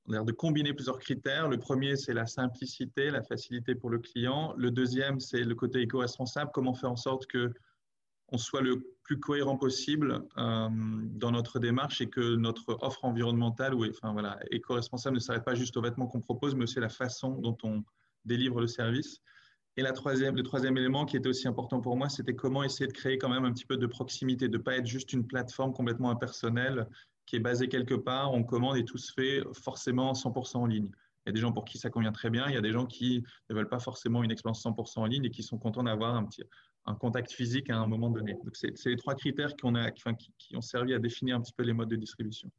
[0.08, 1.50] de combiner plusieurs critères.
[1.50, 4.54] Le premier, c'est la simplicité, la facilité pour le client.
[4.56, 7.52] Le deuxième, c'est le côté éco-responsable, comment faire en sorte que
[8.30, 13.86] on soit le plus cohérent possible dans notre démarche et que notre offre environnementale ou
[13.88, 17.32] enfin, voilà, éco-responsable ne s'arrête pas juste aux vêtements qu'on propose, mais aussi la façon
[17.40, 17.84] dont on
[18.26, 19.22] délivre le service.
[19.76, 22.88] Et la troisième, le troisième élément qui était aussi important pour moi, c'était comment essayer
[22.88, 25.26] de créer quand même un petit peu de proximité, de ne pas être juste une
[25.26, 26.88] plateforme complètement impersonnelle
[27.26, 30.90] qui est basée quelque part, on commande et tout se fait forcément 100% en ligne.
[31.26, 32.74] Il y a des gens pour qui ça convient très bien, il y a des
[32.74, 35.84] gens qui ne veulent pas forcément une expérience 100% en ligne et qui sont contents
[35.84, 36.44] d'avoir un, petit,
[36.86, 38.34] un contact physique à un moment donné.
[38.34, 41.90] Donc, c'est les trois critères qui, ont servi à définir un petit peu les modes
[41.90, 42.52] de distribution.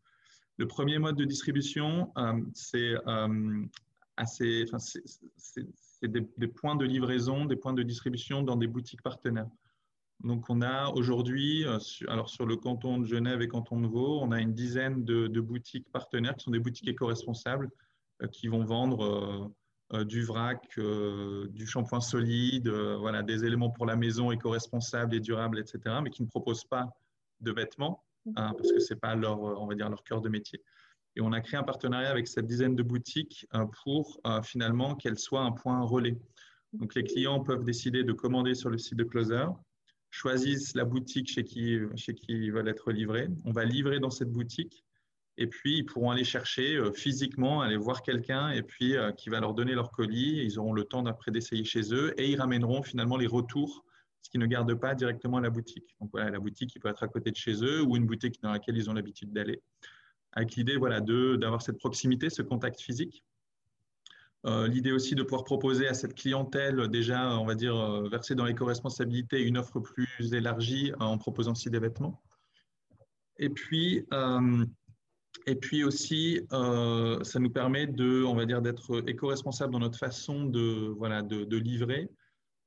[0.56, 3.64] Le premier mode de distribution, euh, c'est euh,
[6.02, 9.48] des, points de livraison, des points de distribution dans des boutiques partenaires.
[10.22, 14.20] Donc, on a aujourd'hui, euh, alors sur le canton de Genève et canton de Vaud,
[14.22, 17.68] on a une dizaine de, boutiques partenaires qui sont des boutiques éco-responsables
[18.30, 19.52] qui vont vendre
[20.07, 25.96] du vrac, du shampoing solide, voilà, des éléments pour la maison éco-responsables et durables, etc.,
[26.02, 26.88] mais qui ne proposent pas
[27.40, 28.02] de vêtements
[28.37, 30.61] hein, parce que ce n'est pas leur, on va dire, leur cœur de métier.
[31.16, 34.94] Et on a créé un partenariat avec cette dizaine de boutiques euh, pour euh, finalement
[34.94, 36.18] qu'elles soient un point relais.
[36.72, 39.46] Donc les clients peuvent décider de commander sur le site de Closer,
[40.11, 43.28] choisissent la boutique chez qui, chez qui ils veulent être livrés.
[43.44, 44.84] On va livrer dans cette boutique
[45.37, 49.40] et puis ils pourront aller chercher euh, physiquement, aller voir quelqu'un et puis qui va
[49.40, 50.44] leur donner leur colis.
[50.44, 53.85] Ils auront le temps d'après d'essayer chez eux et ils ramèneront finalement les retours,
[54.23, 55.97] ce qui ne garde pas directement la boutique.
[56.01, 58.40] Donc voilà, la boutique qui peut être à côté de chez eux ou une boutique
[58.42, 59.62] dans laquelle ils ont l'habitude d'aller
[60.35, 63.25] avec l'idée voilà, d'avoir cette proximité, ce contact physique.
[64.47, 68.35] Euh, l'idée aussi de pouvoir proposer à cette clientèle déjà, on va dire, euh, versée
[68.35, 72.23] dans l'éco-responsabilité, une offre plus élargie euh, en proposant aussi des vêtements.
[73.38, 74.07] Et puis,
[75.47, 80.44] et puis aussi, ça nous permet de, on va dire, d'être éco-responsable dans notre façon
[80.44, 82.09] de, voilà, de, livrer,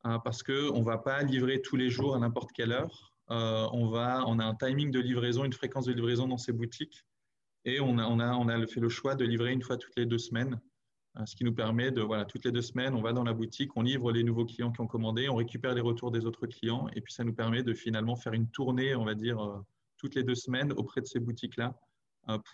[0.04, 3.14] hein, parce qu'on ne va pas livrer tous les jours à n'importe quelle heure.
[3.30, 7.04] on, va, on a un timing de livraison, une fréquence de livraison dans ces boutiques
[7.68, 9.96] et on a, on, a, on a fait le choix de livrer une fois toutes
[9.98, 10.60] les deux semaines,
[11.18, 13.34] euh, ce qui nous permet de, voilà, toutes les deux semaines, on va dans la
[13.34, 16.48] boutique, on livre les nouveaux clients qui ont commandé, on récupère les retours des autres
[16.48, 19.60] clients, et puis ça nous permet de finalement faire une tournée, on va dire, euh,
[19.98, 21.87] toutes les deux semaines auprès de ces boutiques-là euh,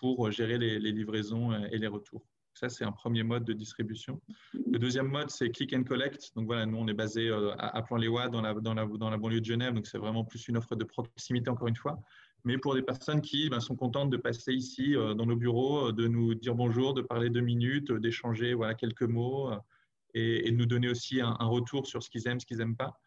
[0.00, 2.24] pour gérer les, livraisons et les retours.
[2.54, 4.20] Ça, c'est un premier mode de distribution.
[4.52, 6.30] Le deuxième mode, c'est click and collect.
[6.36, 9.40] Donc voilà, nous, on est basé à, Plan-les-Ouas dans la, dans, la, dans la banlieue
[9.40, 9.74] de Genève.
[9.74, 11.98] Donc c'est vraiment plus une offre de proximité, encore une fois.
[12.44, 16.06] Mais pour des personnes qui ben, sont contentes de passer ici dans nos bureaux, de
[16.06, 19.50] nous dire bonjour, de parler deux minutes, d'échanger voilà, quelques mots
[20.12, 23.00] et, de nous donner aussi un retour sur ce qu'ils aiment, ce qu'ils n'aiment pas.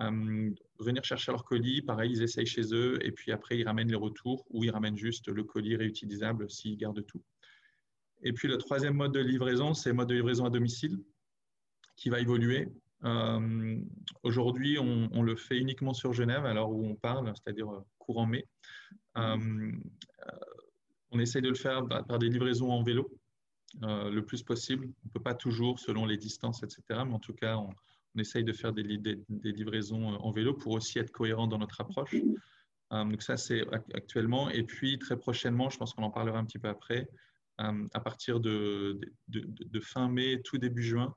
[0.00, 3.90] Euh, venir chercher leur colis, pareil, ils essayent chez eux et puis après ils ramènent
[3.90, 7.22] les retours ou ils ramènent juste le colis réutilisable s'ils gardent tout.
[8.22, 10.98] Et puis le troisième mode de livraison, c'est le mode de livraison à domicile
[11.96, 12.68] qui va évoluer.
[13.04, 13.80] Euh,
[14.22, 18.46] aujourd'hui, on, le fait uniquement sur Genève, alors où on parle, c'est-à-dire euh, courant mai.
[19.16, 19.58] on
[21.18, 23.10] essaye de le faire par des livraisons en vélo
[23.82, 24.86] le plus possible.
[24.86, 26.82] On ne peut pas toujours selon les distances, etc.
[26.88, 27.74] Mais en tout cas, on,
[28.14, 31.80] on essaye de faire des, livraisons euh, en vélo pour aussi être cohérent dans notre
[31.80, 32.14] approche.
[32.92, 33.62] Euh, donc ça, c'est
[33.94, 34.50] actuellement.
[34.50, 37.08] Et puis, très prochainement, je pense qu'on en parlera un petit peu après,
[37.60, 39.00] euh, à partir de,
[39.80, 41.14] fin mai, tout début juin,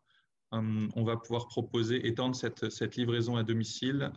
[0.52, 4.14] on va pouvoir proposer, étendre cette, livraison à domicile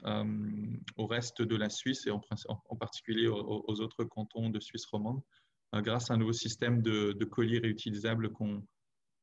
[0.97, 2.21] au reste de la Suisse et en,
[2.79, 5.21] particulier aux, autres cantons de Suisse romande,
[5.73, 8.63] grâce à un nouveau système de, colis réutilisables qu'on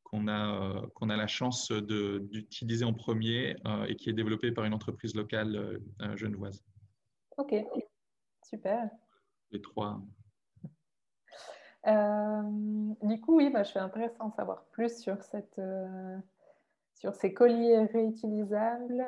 [0.06, 4.52] qu'on a, euh, qu'on a la chance d'utiliser en premier euh, et qui est développé
[4.52, 6.64] par une entreprise locale euh, genevoise.
[7.38, 7.54] Ok,
[8.44, 8.90] super.
[9.52, 10.00] Les trois.
[11.86, 15.62] du coup, oui, bah, je suis intéressée d'en savoir plus sur, cette,
[16.94, 19.06] sur ces colis réutilisables.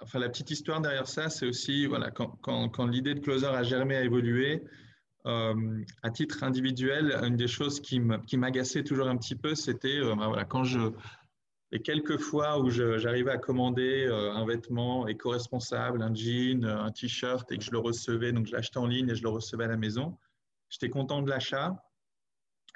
[0.00, 3.46] Enfin, la petite histoire derrière ça, c'est aussi voilà, quand, quand, quand l'idée de Closer
[3.46, 4.64] a germé, a évolué,
[5.26, 10.14] euh, à titre individuel, une des choses qui m'agaçait toujours un petit peu, c'était euh,
[10.14, 10.92] voilà, quand je,
[11.72, 17.50] les quelques fois où j'arrivais à commander euh, un vêtement éco-responsable, un jean, un t-shirt,
[17.50, 19.68] et que je le recevais, donc je l'achetais en ligne et je le recevais à
[19.68, 20.18] la maison,
[20.68, 21.82] j'étais content de l'achat.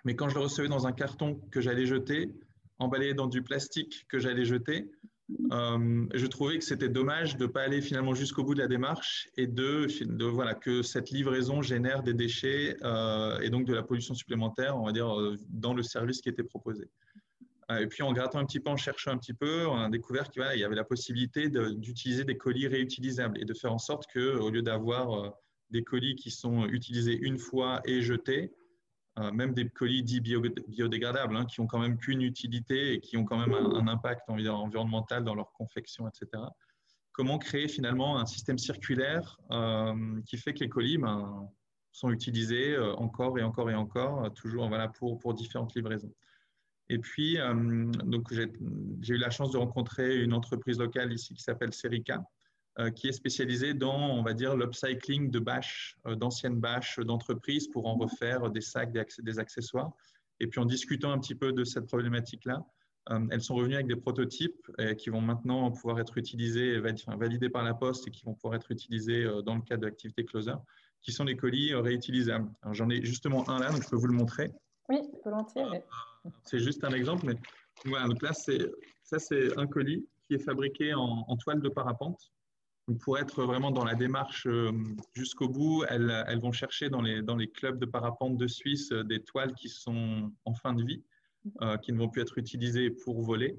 [0.05, 2.33] Mais quand je le recevais dans un carton que j'allais jeter,
[2.79, 4.91] emballé dans du plastique que j'allais jeter,
[5.53, 8.69] euh, je trouvais que c'était dommage de ne pas aller finalement jusqu'au bout de la
[8.69, 9.87] démarche et de,
[10.25, 14.87] voilà, que cette livraison génère des déchets euh, et donc de la pollution supplémentaire, on
[14.87, 16.89] va dire, euh, dans le service qui était proposé.
[17.79, 20.31] et puis en grattant un petit peu, en cherchant un petit peu, on a découvert
[20.31, 24.51] qu'il y avait la possibilité d'utiliser des colis réutilisables et de faire en sorte qu'au
[24.51, 25.35] lieu d'avoir
[25.71, 28.55] des colis qui sont utilisés une fois et jetés,
[29.33, 33.25] même des colis dits biodégradables, hein, qui ont quand même qu'une utilité et qui ont
[33.25, 36.43] quand même un, impact environnemental dans leur confection, etc.
[37.13, 41.49] Comment créer finalement un système circulaire euh, qui fait que les colis ben,
[41.91, 46.13] sont utilisés euh, encore et encore et encore, toujours voilà, pour, pour différentes livraisons.
[46.91, 47.37] Et puis,
[48.05, 52.38] donc j'ai eu la chance de rencontrer une entreprise locale ici qui s'appelle Serica, euh,
[52.95, 57.87] qui est spécialisé dans, on va dire, l'upcycling de bâches, euh, d'anciennes bâches d'entreprise pour
[57.87, 59.91] en refaire des sacs, des accessoires.
[60.39, 62.65] Et puis en discutant un petit peu de cette problématique-là,
[63.11, 67.65] euh, elles sont revenues avec des prototypes qui vont maintenant pouvoir être utilisés, validés par
[67.65, 70.55] la poste et qui vont pouvoir être utilisés dans le cadre de l'activité Closer,
[71.03, 72.49] qui sont des colis réutilisables.
[72.73, 74.53] J'en ai justement un là, donc je peux vous le montrer.
[74.89, 75.65] Oui, volontiers.
[76.45, 77.35] C'est juste un exemple, mais
[77.87, 82.31] voilà, donc là, ça c'est un colis qui est fabriqué en, en toile de parapente
[82.97, 84.73] pour être vraiment dans la démarche euh,
[85.13, 88.93] jusqu'au bout, elles, elles, vont chercher dans les, dans les clubs de parapente de Suisse
[88.93, 91.03] euh, des toiles qui sont en fin de vie,
[91.63, 93.57] euh, qui ne vont plus être utilisées pour voler.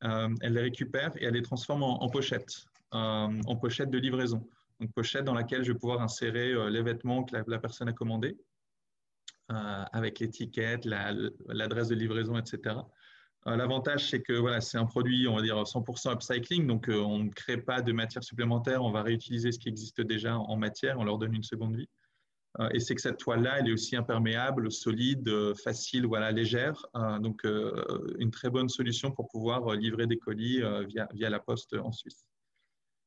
[0.00, 4.48] elles les récupèrent et elles les transforment en, pochette, en pochette de livraison.
[4.78, 8.36] Donc pochette dans laquelle je vais pouvoir insérer les vêtements que la, personne a commandés,
[9.48, 12.76] avec l'étiquette, l'adresse de livraison, etc.
[13.46, 16.98] Euh, l'avantage, c'est que voilà, c'est un produit, on va dire, 100% upcycling, donc euh,
[16.98, 20.56] on ne crée pas de matière supplémentaire, on va réutiliser ce qui existe déjà en
[20.56, 21.88] matière, on leur donne une seconde vie.
[22.58, 25.30] Euh, et c'est que cette toile-là, elle est aussi imperméable, solide,
[25.62, 26.84] facile, voilà, légère.
[27.20, 27.44] donc,
[28.18, 32.24] une très bonne solution pour pouvoir livrer des colis via, via la poste en Suisse.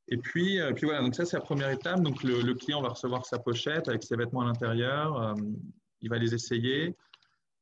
[0.08, 2.02] Et puis, puis voilà, donc ça, c'est la première étape.
[2.02, 5.36] Donc, le, le, client va recevoir sa pochette avec ses vêtements à l'intérieur.
[6.02, 6.96] il va les essayer.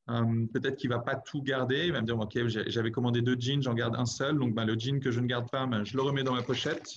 [0.09, 1.85] Euh, peut-être qu'il ne va pas tout garder.
[1.85, 4.37] Il va me dire, OK, j'avais commandé deux jeans, j'en garde un seul.
[4.37, 6.41] Donc, ben, le jean que je ne garde pas, ben, je le remets dans ma
[6.41, 6.95] pochette.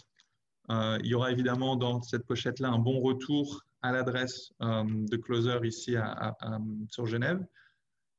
[0.71, 5.17] Euh, il y aura évidemment dans cette pochette-là un bon retour à l'adresse euh, de
[5.17, 5.97] Closer ici
[6.89, 7.45] sur Genève.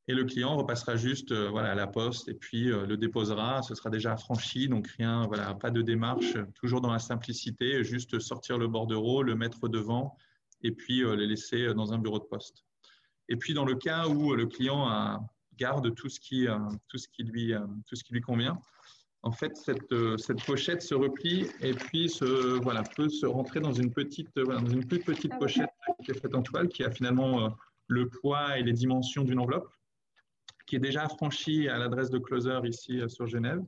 [0.10, 3.62] Et le client repassera juste voilà, à la poste et puis le déposera.
[3.62, 5.30] Ce sera déjà affranchi, donc rien,
[5.62, 10.18] pas de démarche, toujours dans la simplicité, juste sortir le bordereau, le mettre devant
[10.62, 12.66] et puis le laisser dans un bureau de poste.
[13.30, 15.20] Et puis, dans le cas où le client
[15.58, 16.58] garde tout ce qui, euh,
[16.88, 18.58] tout ce qui, lui, euh, tout ce qui lui convient,
[19.22, 22.26] en fait, cette, euh, cette, pochette se replie et puis se,
[22.62, 25.70] voilà, peut se rentrer dans une petite, dans une plus petite ah pochette
[26.04, 27.56] qui est faite en toile, qui a finalement
[27.88, 29.70] le poids et les dimensions d'une enveloppe.
[30.66, 33.62] qui est déjà affranchie à l'adresse de Closer ici sur Genève.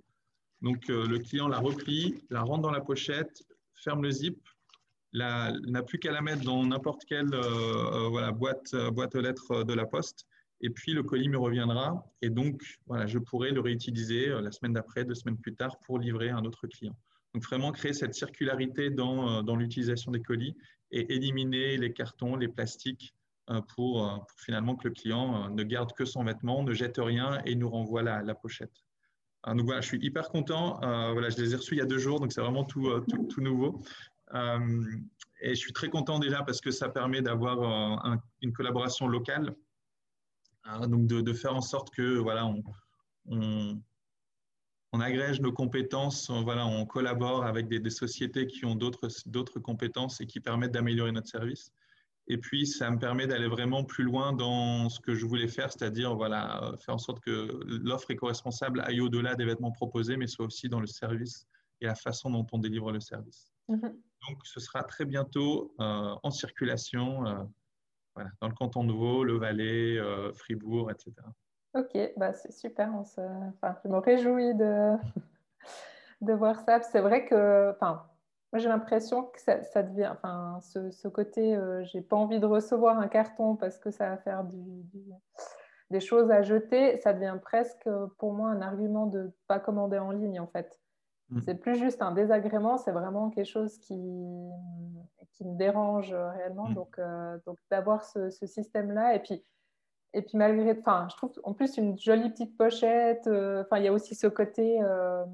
[0.62, 4.40] Donc, le client la replie, la rentre dans la pochette, ferme le zip,
[5.16, 7.30] n'a plus qu'à la mettre dans n'importe quelle
[8.10, 10.26] voilà, boîte, boîte aux lettres de la poste
[10.62, 14.74] et puis le colis me reviendra et donc voilà, je pourrai le réutiliser la semaine
[14.74, 16.96] d'après, deux semaines plus tard pour livrer à un autre client.
[17.34, 20.56] Donc vraiment créer cette circularité dans, dans l'utilisation des colis
[20.92, 23.14] et éliminer les cartons, les plastiques
[23.52, 26.74] euh, pour, euh, pour, finalement que le client euh, ne garde que son vêtement, ne
[26.74, 28.74] jette rien et nous renvoie la, pochette.
[29.46, 30.80] Donc voilà, je suis hyper content.
[30.80, 32.90] voilà, je les ai reçus il y a deux jours, donc c'est vraiment tout,
[33.30, 33.80] tout, nouveau.
[34.34, 39.56] Et je suis très content déjà parce que ça permet d'avoir une collaboration locale,
[40.88, 42.52] donc de, faire en sorte que voilà,
[44.96, 50.22] on agrège nos compétences, on, voilà, on collabore avec des, sociétés qui ont d'autres compétences
[50.22, 51.72] et qui permettent d'améliorer notre service.
[52.28, 55.72] Et puis, ça me permet d'aller vraiment plus loin dans ce que je voulais faire,
[55.72, 60.46] c'est-à-dire voilà, faire en sorte que l'offre éco-responsable aille au-delà des vêtements proposés, mais soit
[60.46, 61.46] aussi dans le service
[61.82, 63.52] et la façon dont on délivre le service.
[63.70, 63.96] Mm-hmm.
[64.28, 69.38] Donc, ce sera très bientôt euh, en circulation euh, dans le canton de Vaud, le
[69.38, 71.14] Valais, euh, Fribourg, etc.
[71.74, 72.90] Ok, bah c'est super.
[72.94, 74.94] On enfin, je me réjouis de,
[76.22, 76.82] de voir ça.
[76.82, 78.08] C'est vrai que enfin,
[78.54, 83.10] j'ai l'impression que ça, devient, enfin, ce, ce côté, j'ai pas envie de recevoir un
[83.10, 84.86] carton parce que ça va faire du,
[85.92, 90.12] des choses à jeter, ça devient presque pour moi un argument de pas commander en
[90.12, 90.80] ligne en fait.
[91.30, 91.42] Mm.
[91.42, 93.96] C'est plus juste un désagrément, c'est vraiment quelque chose qui,
[95.34, 96.70] qui me dérange réellement.
[96.70, 96.74] Mm.
[96.74, 99.44] Donc, euh, donc d'avoir ce, ce système-là et puis
[100.16, 103.28] et puis malgré, enfin, je trouve en plus une jolie petite pochette.
[103.28, 105.26] Euh, enfin, il y a aussi ce côté, euh,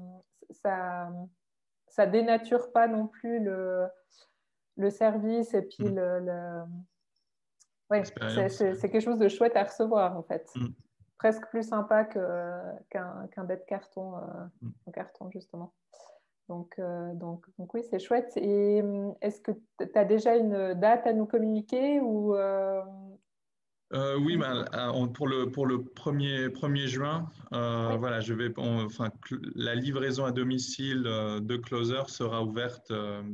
[0.50, 1.08] ça,
[1.86, 3.86] ça dénature pas non plus le,
[4.76, 5.94] le service et puis mm.
[5.94, 6.62] le, le...
[7.90, 8.02] Ouais,
[8.48, 10.50] c'est quelque chose de chouette à recevoir en fait.
[10.56, 10.66] Mm.
[11.22, 14.20] Presque plus sympa qu'un qu bête carton, euh,
[14.62, 14.92] mm.
[14.92, 15.72] carton justement.
[16.48, 16.78] Donc,
[17.14, 18.32] donc, donc, oui, c'est chouette.
[18.36, 18.82] Et
[19.22, 22.34] est-ce que tu as déjà une date à nous communiquer ou
[23.94, 29.10] euh, oui, euh, pour le pour le 1er, 1er juin, euh, voilà, je vais, enfin,
[29.54, 32.90] la livraison à domicile de Closer sera ouverte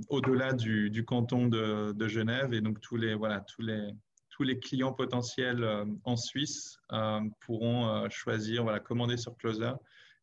[0.08, 3.90] au-delà du, du, canton de, de, Genève et donc tous les voilà tous les
[4.38, 5.66] tous les clients potentiels
[6.04, 6.78] en Suisse
[7.40, 9.72] pourront choisir voilà commander sur Closer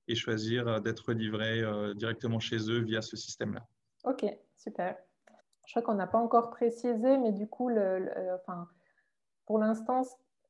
[0.08, 1.62] et choisir d'être livrés
[1.95, 3.67] directement chez eux via ce système-là.
[4.06, 4.25] Ok,
[4.56, 4.95] super.
[5.65, 8.69] Je crois qu'on n'a pas encore précisé, mais du coup, le, enfin,
[9.45, 10.04] pour l'instant,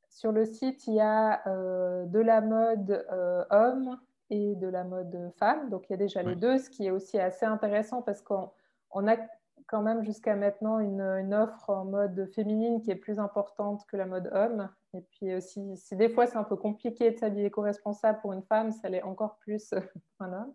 [0.10, 3.99] sur le site, il y a euh, de la mode euh, homme
[4.30, 5.69] et de la mode femme.
[5.69, 8.51] Donc, il y a déjà les deux, ce qui est aussi assez intéressant parce qu'on
[8.93, 9.17] a
[9.67, 14.06] quand même jusqu'à maintenant une, offre en mode féminine qui est plus importante que la
[14.06, 14.69] mode homme.
[14.93, 18.43] Et puis aussi, si des fois c'est un peu compliqué de s'habiller éco-responsable pour une
[18.43, 19.80] femme, ça l'est encore plus pour
[20.28, 20.54] un homme.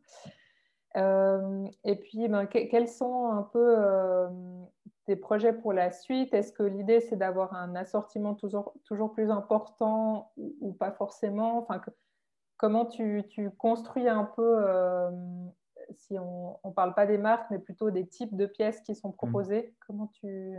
[0.97, 3.77] Euh, et puis, ben, quels sont un peu
[5.07, 6.35] des projets pour la suite?
[6.35, 11.59] Est-ce que l'idée, c'est d'avoir un assortiment toujours, toujours plus important ou, pas forcément?
[11.59, 11.81] Enfin,
[12.61, 15.11] Comment tu, tu, construis un peu, euh,
[15.93, 19.11] si on ne parle pas des marques, mais plutôt des types de pièces qui sont
[19.11, 19.17] mmh.
[19.17, 20.57] proposées Comment tu,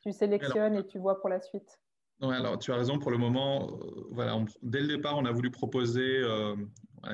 [0.00, 1.80] tu sélectionnes et tu vois pour la suite?
[2.22, 5.50] Alors tu as raison, pour le moment, euh, voilà, dès le départ, on a voulu
[5.50, 6.54] proposer euh,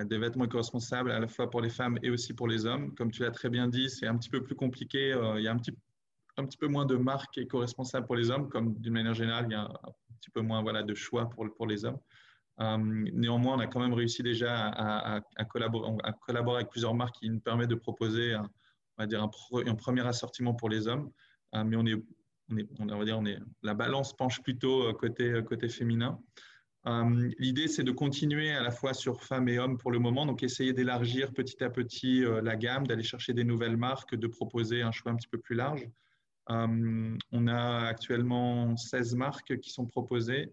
[0.05, 2.93] des vêtements éco-responsables à la fois pour les femmes et aussi pour les hommes.
[2.95, 5.17] Comme tu l'as très bien dit, c'est un petit peu plus compliqué.
[5.37, 5.73] il y a un petit
[6.39, 9.53] un petit peu moins de marques éco-responsables pour les hommes, comme d'une manière générale, il
[9.53, 11.99] y a un, petit peu moins voilà, de choix pour, pour les hommes.
[12.61, 17.40] Euh, néanmoins, on a quand même réussi déjà à, collaborer, avec plusieurs marques qui nous
[17.40, 18.51] permettent de proposer un,
[18.97, 21.11] on va dire un, premier assortiment pour les hommes.
[21.55, 22.03] Euh, mais on est,
[22.79, 26.19] on va dire, on est, la balance penche plutôt euh, côté, côté féminin.
[27.40, 30.45] L'idée, c'est de continuer à la fois sur femmes et hommes pour le moment, donc
[30.45, 34.92] essayer d'élargir petit à petit la gamme, d'aller chercher des nouvelles marques, de proposer un
[34.92, 35.90] choix un petit peu plus large.
[36.49, 40.53] On a actuellement 16 marques qui sont proposées.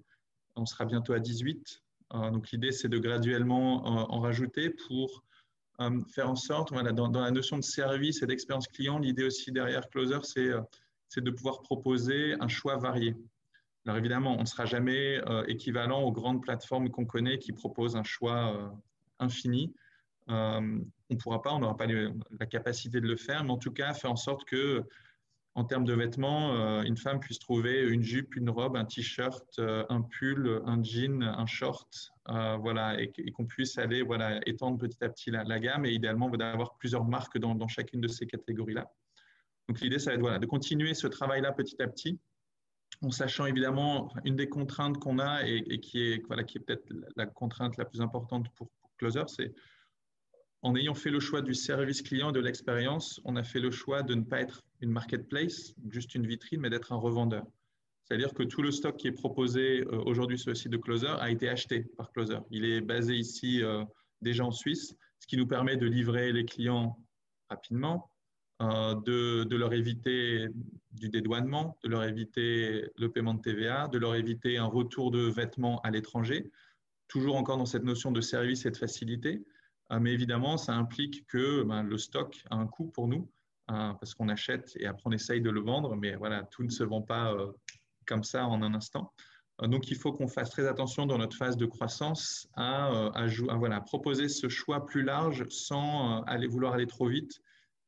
[0.55, 1.82] On sera bientôt à 18.
[2.13, 5.23] Euh, donc l'idée, c'est de graduellement en, rajouter pour
[5.81, 9.89] euh, faire en sorte, dans, la notion de service et d'expérience client, l'idée aussi derrière
[9.89, 13.15] Closer, c'est de pouvoir proposer un choix varié.
[13.85, 18.03] Alors évidemment, on ne sera jamais équivalent aux grandes plateformes qu'on connaît qui proposent un
[18.03, 18.73] choix
[19.19, 19.73] infini.
[20.27, 20.61] on
[21.09, 23.93] ne pourra pas, on n'aura pas la capacité de le faire, mais en tout cas,
[23.93, 24.83] faire en sorte que
[25.55, 29.59] en termes de vêtements, euh, une femme puisse trouver une jupe, une robe, un t-shirt,
[29.59, 34.79] euh, un pull, un jean, un short, euh, voilà, et, qu'on puisse aller voilà, étendre
[34.79, 38.91] petit à petit la, gamme et idéalement d'avoir plusieurs marques dans, chacune de ces catégories-là.
[39.69, 42.19] Donc l'idée, ça va être voilà, de continuer ce travail-là petit à petit.
[43.03, 47.27] en sachant évidemment une des contraintes qu'on a et, qui est, voilà, est peut-être la
[47.27, 49.53] contrainte la plus importante pour, Closer, c'est
[50.63, 53.69] en ayant fait le choix du service client et de l'expérience, on a fait le
[53.69, 57.45] choix de ne pas être une marketplace, juste une vitrine, mais d'être un revendeur.
[58.03, 61.15] C'est-à-dire que tout le stock qui est proposé euh, aujourd'hui sur le site de Closer
[61.19, 62.39] a été acheté par Closer.
[62.49, 63.83] Il est basé ici euh,
[64.21, 66.97] déjà en Suisse, ce qui nous permet de livrer les clients
[67.49, 68.09] rapidement,
[68.61, 70.47] euh, de, leur éviter
[70.91, 75.29] du dédouanement, de leur éviter le paiement de TVA, de leur éviter un retour de
[75.29, 76.51] vêtements à l'étranger,
[77.07, 79.43] toujours encore dans cette notion de service et de facilité.
[79.93, 83.29] Euh, mais évidemment, ça implique que ben, le stock a un coût pour nous,
[83.71, 86.69] euh, parce qu'on achète et après on essaye de le vendre, mais voilà, tout ne
[86.69, 87.33] se vend pas
[88.05, 89.13] comme ça en un instant.
[89.61, 92.89] Donc, il faut qu'on fasse très attention dans notre phase de croissance à,
[93.55, 97.39] voilà, proposer ce choix plus large sans aller, vouloir aller trop vite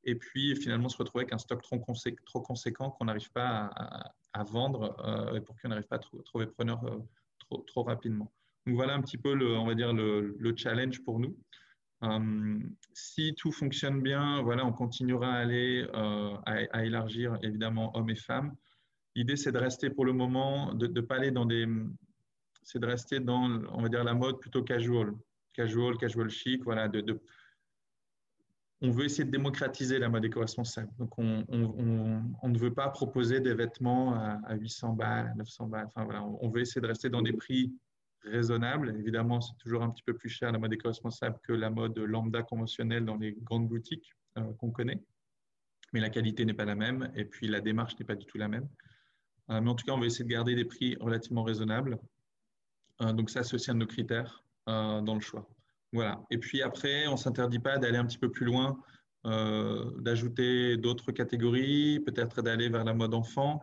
[0.05, 1.79] et puis finalement se retrouver avec un stock trop,
[2.41, 3.71] conséquent qu'on n'arrive pas
[4.33, 8.31] à, vendre euh, et pour qu'on n'arrive pas à trouver preneur euh, trop, rapidement.
[8.65, 11.35] Donc voilà un petit peu, on va dire, le, challenge pour nous.
[12.03, 12.59] Euh,
[12.93, 18.55] si tout fonctionne bien, voilà, on continuera à aller à, élargir évidemment hommes et femmes.
[19.15, 21.67] L'idée, c'est de rester pour le moment, de ne pas aller dans des,
[22.63, 25.13] c'est de rester dans, on va dire, la mode plutôt casual,
[25.53, 26.89] casual, casual chic, voilà,
[28.81, 30.91] on veut essayer de démocratiser la mode éco-responsable.
[30.97, 35.85] Donc, on, ne veut pas proposer des vêtements à, 800 balles, à 900 balles.
[35.87, 37.73] Enfin, voilà, on veut essayer de rester dans des prix
[38.25, 38.95] raisonnables.
[38.99, 42.43] Évidemment, c'est toujours un petit peu plus cher la mode éco-responsable que la mode lambda
[42.43, 45.01] conventionnelle dans les grandes boutiques euh, qu'on connaît.
[45.93, 48.37] Mais la qualité n'est pas la même et puis la démarche n'est pas du tout
[48.37, 48.67] la même.
[49.49, 51.99] Euh, mais en tout cas, on va essayer de garder des prix relativement raisonnables.
[53.01, 55.47] Euh, donc, ça, c'est aussi un de nos critères dans le choix.
[55.93, 56.23] Voilà.
[56.31, 58.81] Et puis après, on ne s'interdit pas d'aller un petit peu plus loin,
[59.23, 63.61] d'ajouter d'autres catégories, peut-être d'aller vers la mode enfant,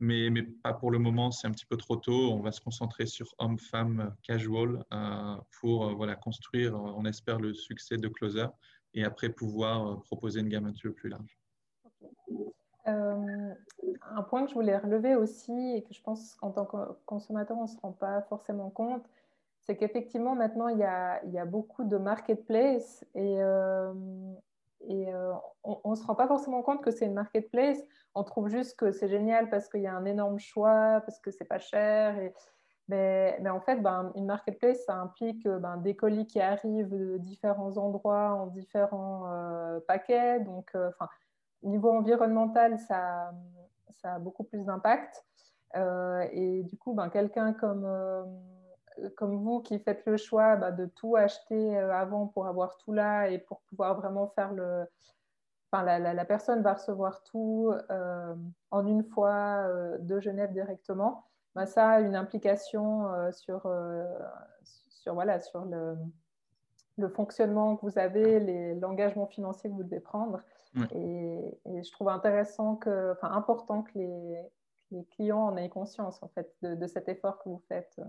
[0.00, 0.30] mais,
[0.62, 2.32] pas pour le moment, c'est un petit peu trop tôt.
[2.32, 7.54] On va se concentrer sur homme-femme casual euh, pour euh, voilà, construire, on espère, le
[7.54, 8.46] succès de Closer
[8.94, 11.38] et après pouvoir proposer une gamme un petit peu plus large.
[12.86, 17.58] un point que je voulais relever aussi et que je pense qu'en tant que consommateur,
[17.58, 19.04] on ne se rend pas forcément compte,
[19.68, 23.92] c'est qu'effectivement, maintenant, il y, a, il y, a, beaucoup de marketplace et, euh,
[24.86, 25.32] et euh,
[25.64, 27.78] on ne se rend pas forcément compte que c'est une marketplace.
[28.14, 31.30] On trouve juste que c'est génial parce qu'il y a un énorme choix, parce que
[31.30, 32.16] c'est pas cher.
[32.88, 37.76] Mais, en fait, ben, une marketplace, ça implique ben, des colis qui arrivent de différents
[37.76, 40.40] endroits en différents euh, paquets.
[40.40, 40.74] Donc,
[41.62, 43.32] niveau environnemental, ça,
[43.90, 45.24] ça a beaucoup plus d'impact.
[45.74, 47.84] et du coup, ben, quelqu'un comme
[49.16, 52.92] comme vous qui faites le choix bah, de tout acheter euh, avant pour avoir tout
[52.92, 54.86] là et pour pouvoir vraiment faire le...
[55.70, 58.34] Enfin, la, personne va recevoir tout euh,
[58.70, 61.26] en une fois euh, de Genève directement.
[61.54, 63.70] Bah, ça a une implication sur,
[64.88, 65.98] sur, voilà, sur le,
[66.96, 70.40] le, fonctionnement que vous avez, l'engagement financier que vous devez prendre.
[70.94, 74.42] Et, je trouve intéressant que, enfin, important que les,
[74.90, 78.00] les, clients en aient conscience en fait de, de cet effort que vous faites.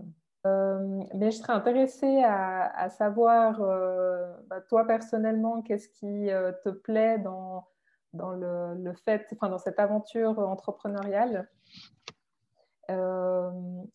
[0.46, 6.70] Euh, mais je serais intéressée à, savoir, euh, bah, toi personnellement, qu'est-ce qui euh, te
[6.70, 7.66] plaît dans,
[8.14, 11.48] dans le, fait, enfin, dans cette aventure entrepreneuriale?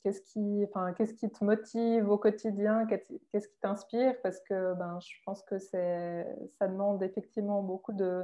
[0.04, 2.86] Qu'est-ce qui, enfin, qu'est-ce qui te motive au quotidien?
[2.86, 4.16] Qu'est-ce qui t'inspire?
[4.22, 6.26] Parce que ben, je pense que c'est,
[6.58, 8.24] ça demande effectivement beaucoup de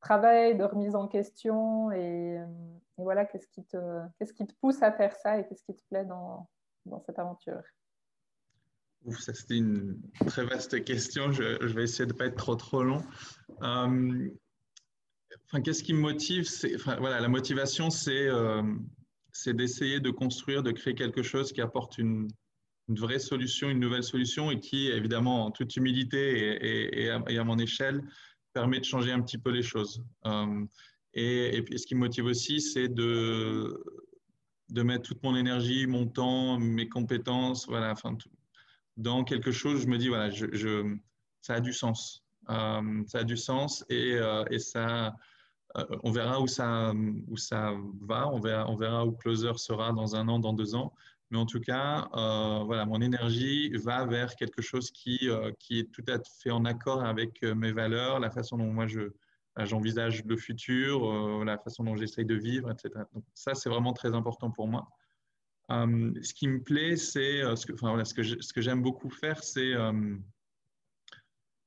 [0.00, 1.92] travail, de remise en question.
[1.92, 3.78] Et, et voilà, qu'est-ce qui, te,
[4.18, 6.46] qu'est-ce qui te pousse à faire ça et qu'est-ce qui te plaît dans,
[6.86, 7.62] dans cette aventure
[9.10, 11.32] ça c'était une très vaste question.
[11.32, 11.42] Je,
[11.74, 13.02] vais essayer de ne pas être trop trop long.
[13.62, 14.28] Euh,
[15.64, 18.62] qu'est-ce qui me motive enfin, voilà, la motivation, c'est euh,
[19.46, 22.28] d'essayer de construire, de créer quelque chose qui apporte une,
[22.88, 28.02] vraie solution, une nouvelle solution et qui, évidemment, en toute humilité et, à, mon échelle,
[28.52, 30.04] permet de changer un petit peu les choses.
[30.26, 30.66] Euh,
[31.14, 33.82] et, puis, ce qui me motive aussi, c'est de
[34.72, 38.16] de mettre toute mon énergie, mon temps, mes compétences, voilà, enfin,
[38.96, 40.96] dans quelque chose, je me dis, voilà, je,
[41.42, 42.24] ça a du sens.
[42.50, 45.14] Euh, ça a du sens et, euh, et ça,
[45.76, 46.92] euh, on verra où ça,
[47.28, 50.74] où ça va, on verra, on verra où Closer sera dans un an, dans deux
[50.74, 50.92] ans.
[51.30, 52.08] Mais en tout cas,
[52.66, 57.02] voilà, mon énergie va vers quelque chose qui, qui est tout à fait en accord
[57.04, 59.12] avec mes valeurs, la façon dont moi je,
[59.58, 63.04] j'envisage le futur, euh, la façon dont j'essaye de vivre, etc.
[63.12, 64.88] Donc ça, c'est vraiment très important pour moi.
[65.70, 69.42] Euh, ce qui me plaît, c'est euh, ce que, voilà, ce que, j'aime beaucoup faire,
[69.42, 69.72] c'est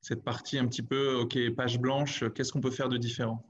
[0.00, 3.44] cette partie un petit peu, ok, page blanche, qu'est-ce qu'on peut faire de différent?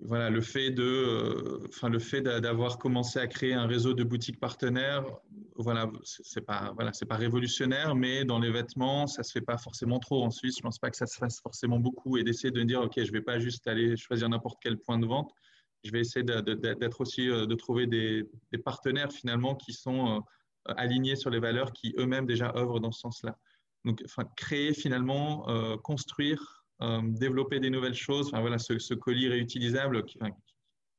[0.00, 4.40] Voilà, le fait de, enfin, le fait d'avoir commencé à créer un réseau de boutiques
[4.40, 5.04] partenaires,
[5.56, 9.56] voilà, c'est pas, voilà, c'est pas révolutionnaire, mais dans les vêtements, ça se fait pas
[9.56, 10.56] forcément trop en Suisse.
[10.56, 13.12] Je pense pas que ça se fasse forcément beaucoup et d'essayer de dire, ok, je
[13.12, 15.32] vais pas juste aller choisir n'importe quel point de vente.
[15.84, 18.26] Je vais essayer d'être aussi, de trouver des,
[18.64, 20.24] partenaires finalement qui sont
[20.64, 23.38] alignés sur les valeurs qui eux-mêmes déjà œuvrent dans ce sens-là.
[23.84, 28.28] Donc, enfin, créer finalement, euh, construire, euh, développer des nouvelles choses.
[28.28, 30.18] Enfin, voilà, ce, colis réutilisable qui,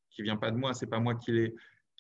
[0.09, 1.51] qui vient pas de moi, c'est pas moi qui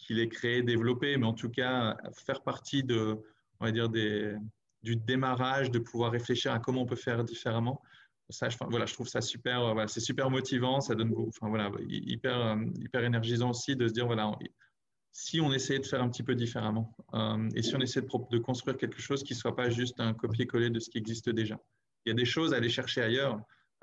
[0.09, 3.17] l'ai créé, développé, mais en tout cas faire partie de,
[3.59, 7.81] on va dire du démarrage, de pouvoir réfléchir à comment on peut faire différemment.
[8.29, 11.69] Ça, je, voilà, je trouve ça super, euh, c'est super motivant, ça donne, enfin voilà,
[11.87, 14.31] hyper, hyper énergisant aussi de se dire voilà,
[15.11, 18.29] si on essayait de faire un petit peu différemment euh, et si on essayait de,
[18.31, 21.29] de, construire quelque chose qui ne soit pas juste un copier-coller de ce qui existe
[21.29, 21.59] déjà.
[22.05, 23.39] Il y a des choses à aller chercher ailleurs.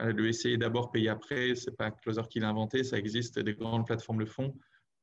[0.07, 3.55] Le essayer d'abord, payer après, ce n'est pas Closer qui l'a inventé, ça existe, des
[3.55, 4.55] grandes plateformes le font.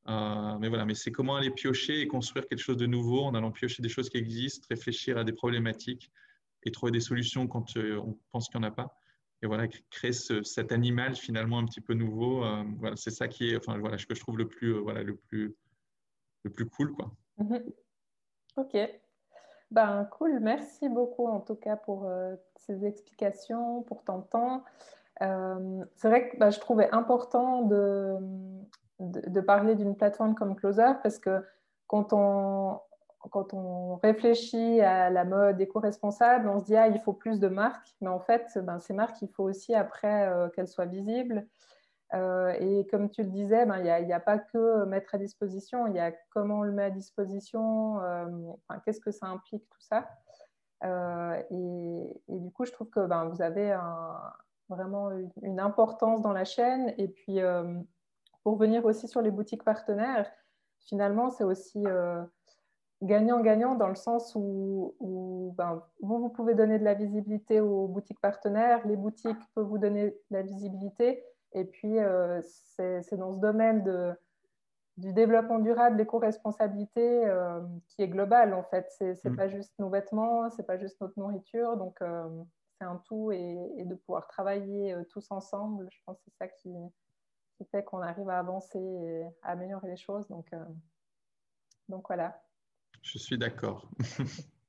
[0.08, 3.34] Euh, mais voilà, mais c'est comment aller piocher et construire quelque chose de nouveau en
[3.34, 6.10] allant piocher des choses qui existent, réfléchir à des problématiques
[6.64, 8.96] et trouver des solutions quand euh, on pense qu'il n'y en a pas.
[9.42, 12.44] Et voilà, créer cet animal finalement un petit peu nouveau.
[12.78, 15.16] voilà, c'est ça qui est, enfin voilà, ce que je trouve le plus, voilà, le
[15.16, 15.56] plus
[16.44, 16.92] le plus cool.
[16.92, 17.10] Quoi.
[17.38, 17.72] Mhm.
[18.56, 18.76] Ok.
[19.70, 24.64] Ben, cool, merci beaucoup en tout cas pour euh, ces explications, pour ton temps.
[25.22, 28.16] Euh, c'est vrai que ben, je trouvais important de,
[28.98, 31.44] de, parler d'une plateforme comme Closer parce que
[31.86, 32.80] quand on,
[33.30, 37.48] quand on réfléchit à la mode éco-responsable, on se dit ah, il faut plus de
[37.48, 41.46] marques, mais en fait, ben, ces marques, il faut aussi après euh, qu'elles soient visibles.
[42.14, 45.86] Euh, et comme tu le disais, ben, il n'y a, pas que mettre à disposition,
[45.86, 48.26] il y a comment on le met à disposition, euh,
[48.84, 50.08] qu'est-ce que ça implique, tout ça.
[50.82, 53.76] Euh, et, du coup, je trouve que ben, vous avez
[54.68, 55.10] vraiment
[55.42, 56.94] une, importance dans la chaîne.
[56.98, 57.38] Et puis,
[58.42, 60.28] pour venir aussi sur les boutiques partenaires,
[60.80, 61.84] finalement, c'est aussi
[63.02, 67.86] gagnant-gagnant dans le sens où, où ben, vous, vous pouvez donner de la visibilité aux
[67.86, 72.40] boutiques partenaires, les boutiques peuvent vous donner de la visibilité et puis, euh,
[72.76, 74.12] c'est dans ce domaine de,
[74.96, 78.86] du développement durable, l'éco-responsabilité euh, qui est global en fait.
[78.90, 79.36] C'est n'est mm.
[79.36, 81.76] pas juste nos vêtements, c'est pas juste notre nourriture.
[81.76, 82.28] Donc, euh,
[82.78, 86.72] c'est un tout et, de pouvoir travailler tous ensemble, je pense que c'est ça qui,
[87.58, 90.26] qui, fait qu'on arrive à avancer et à améliorer les choses.
[90.28, 90.50] Donc,
[91.88, 92.42] donc voilà.
[93.02, 93.86] Je suis d'accord.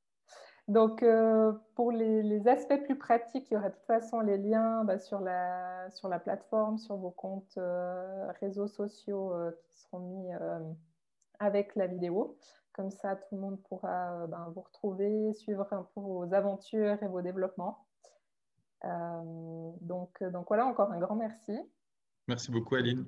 [0.68, 4.84] Donc, euh, pour les, aspects plus pratiques, il y aura de toute façon les liens
[4.84, 10.00] bah, sur, la, sur la plateforme, sur vos comptes euh, réseaux sociaux euh, qui seront
[10.00, 10.30] mis
[11.40, 12.38] avec la vidéo.
[12.74, 17.08] Comme ça, tout le monde pourra ben, vous retrouver, suivre un peu vos aventures et
[17.08, 17.86] vos développements.
[18.84, 21.60] donc, donc voilà, encore un grand merci.
[22.28, 23.06] Merci beaucoup, Aline.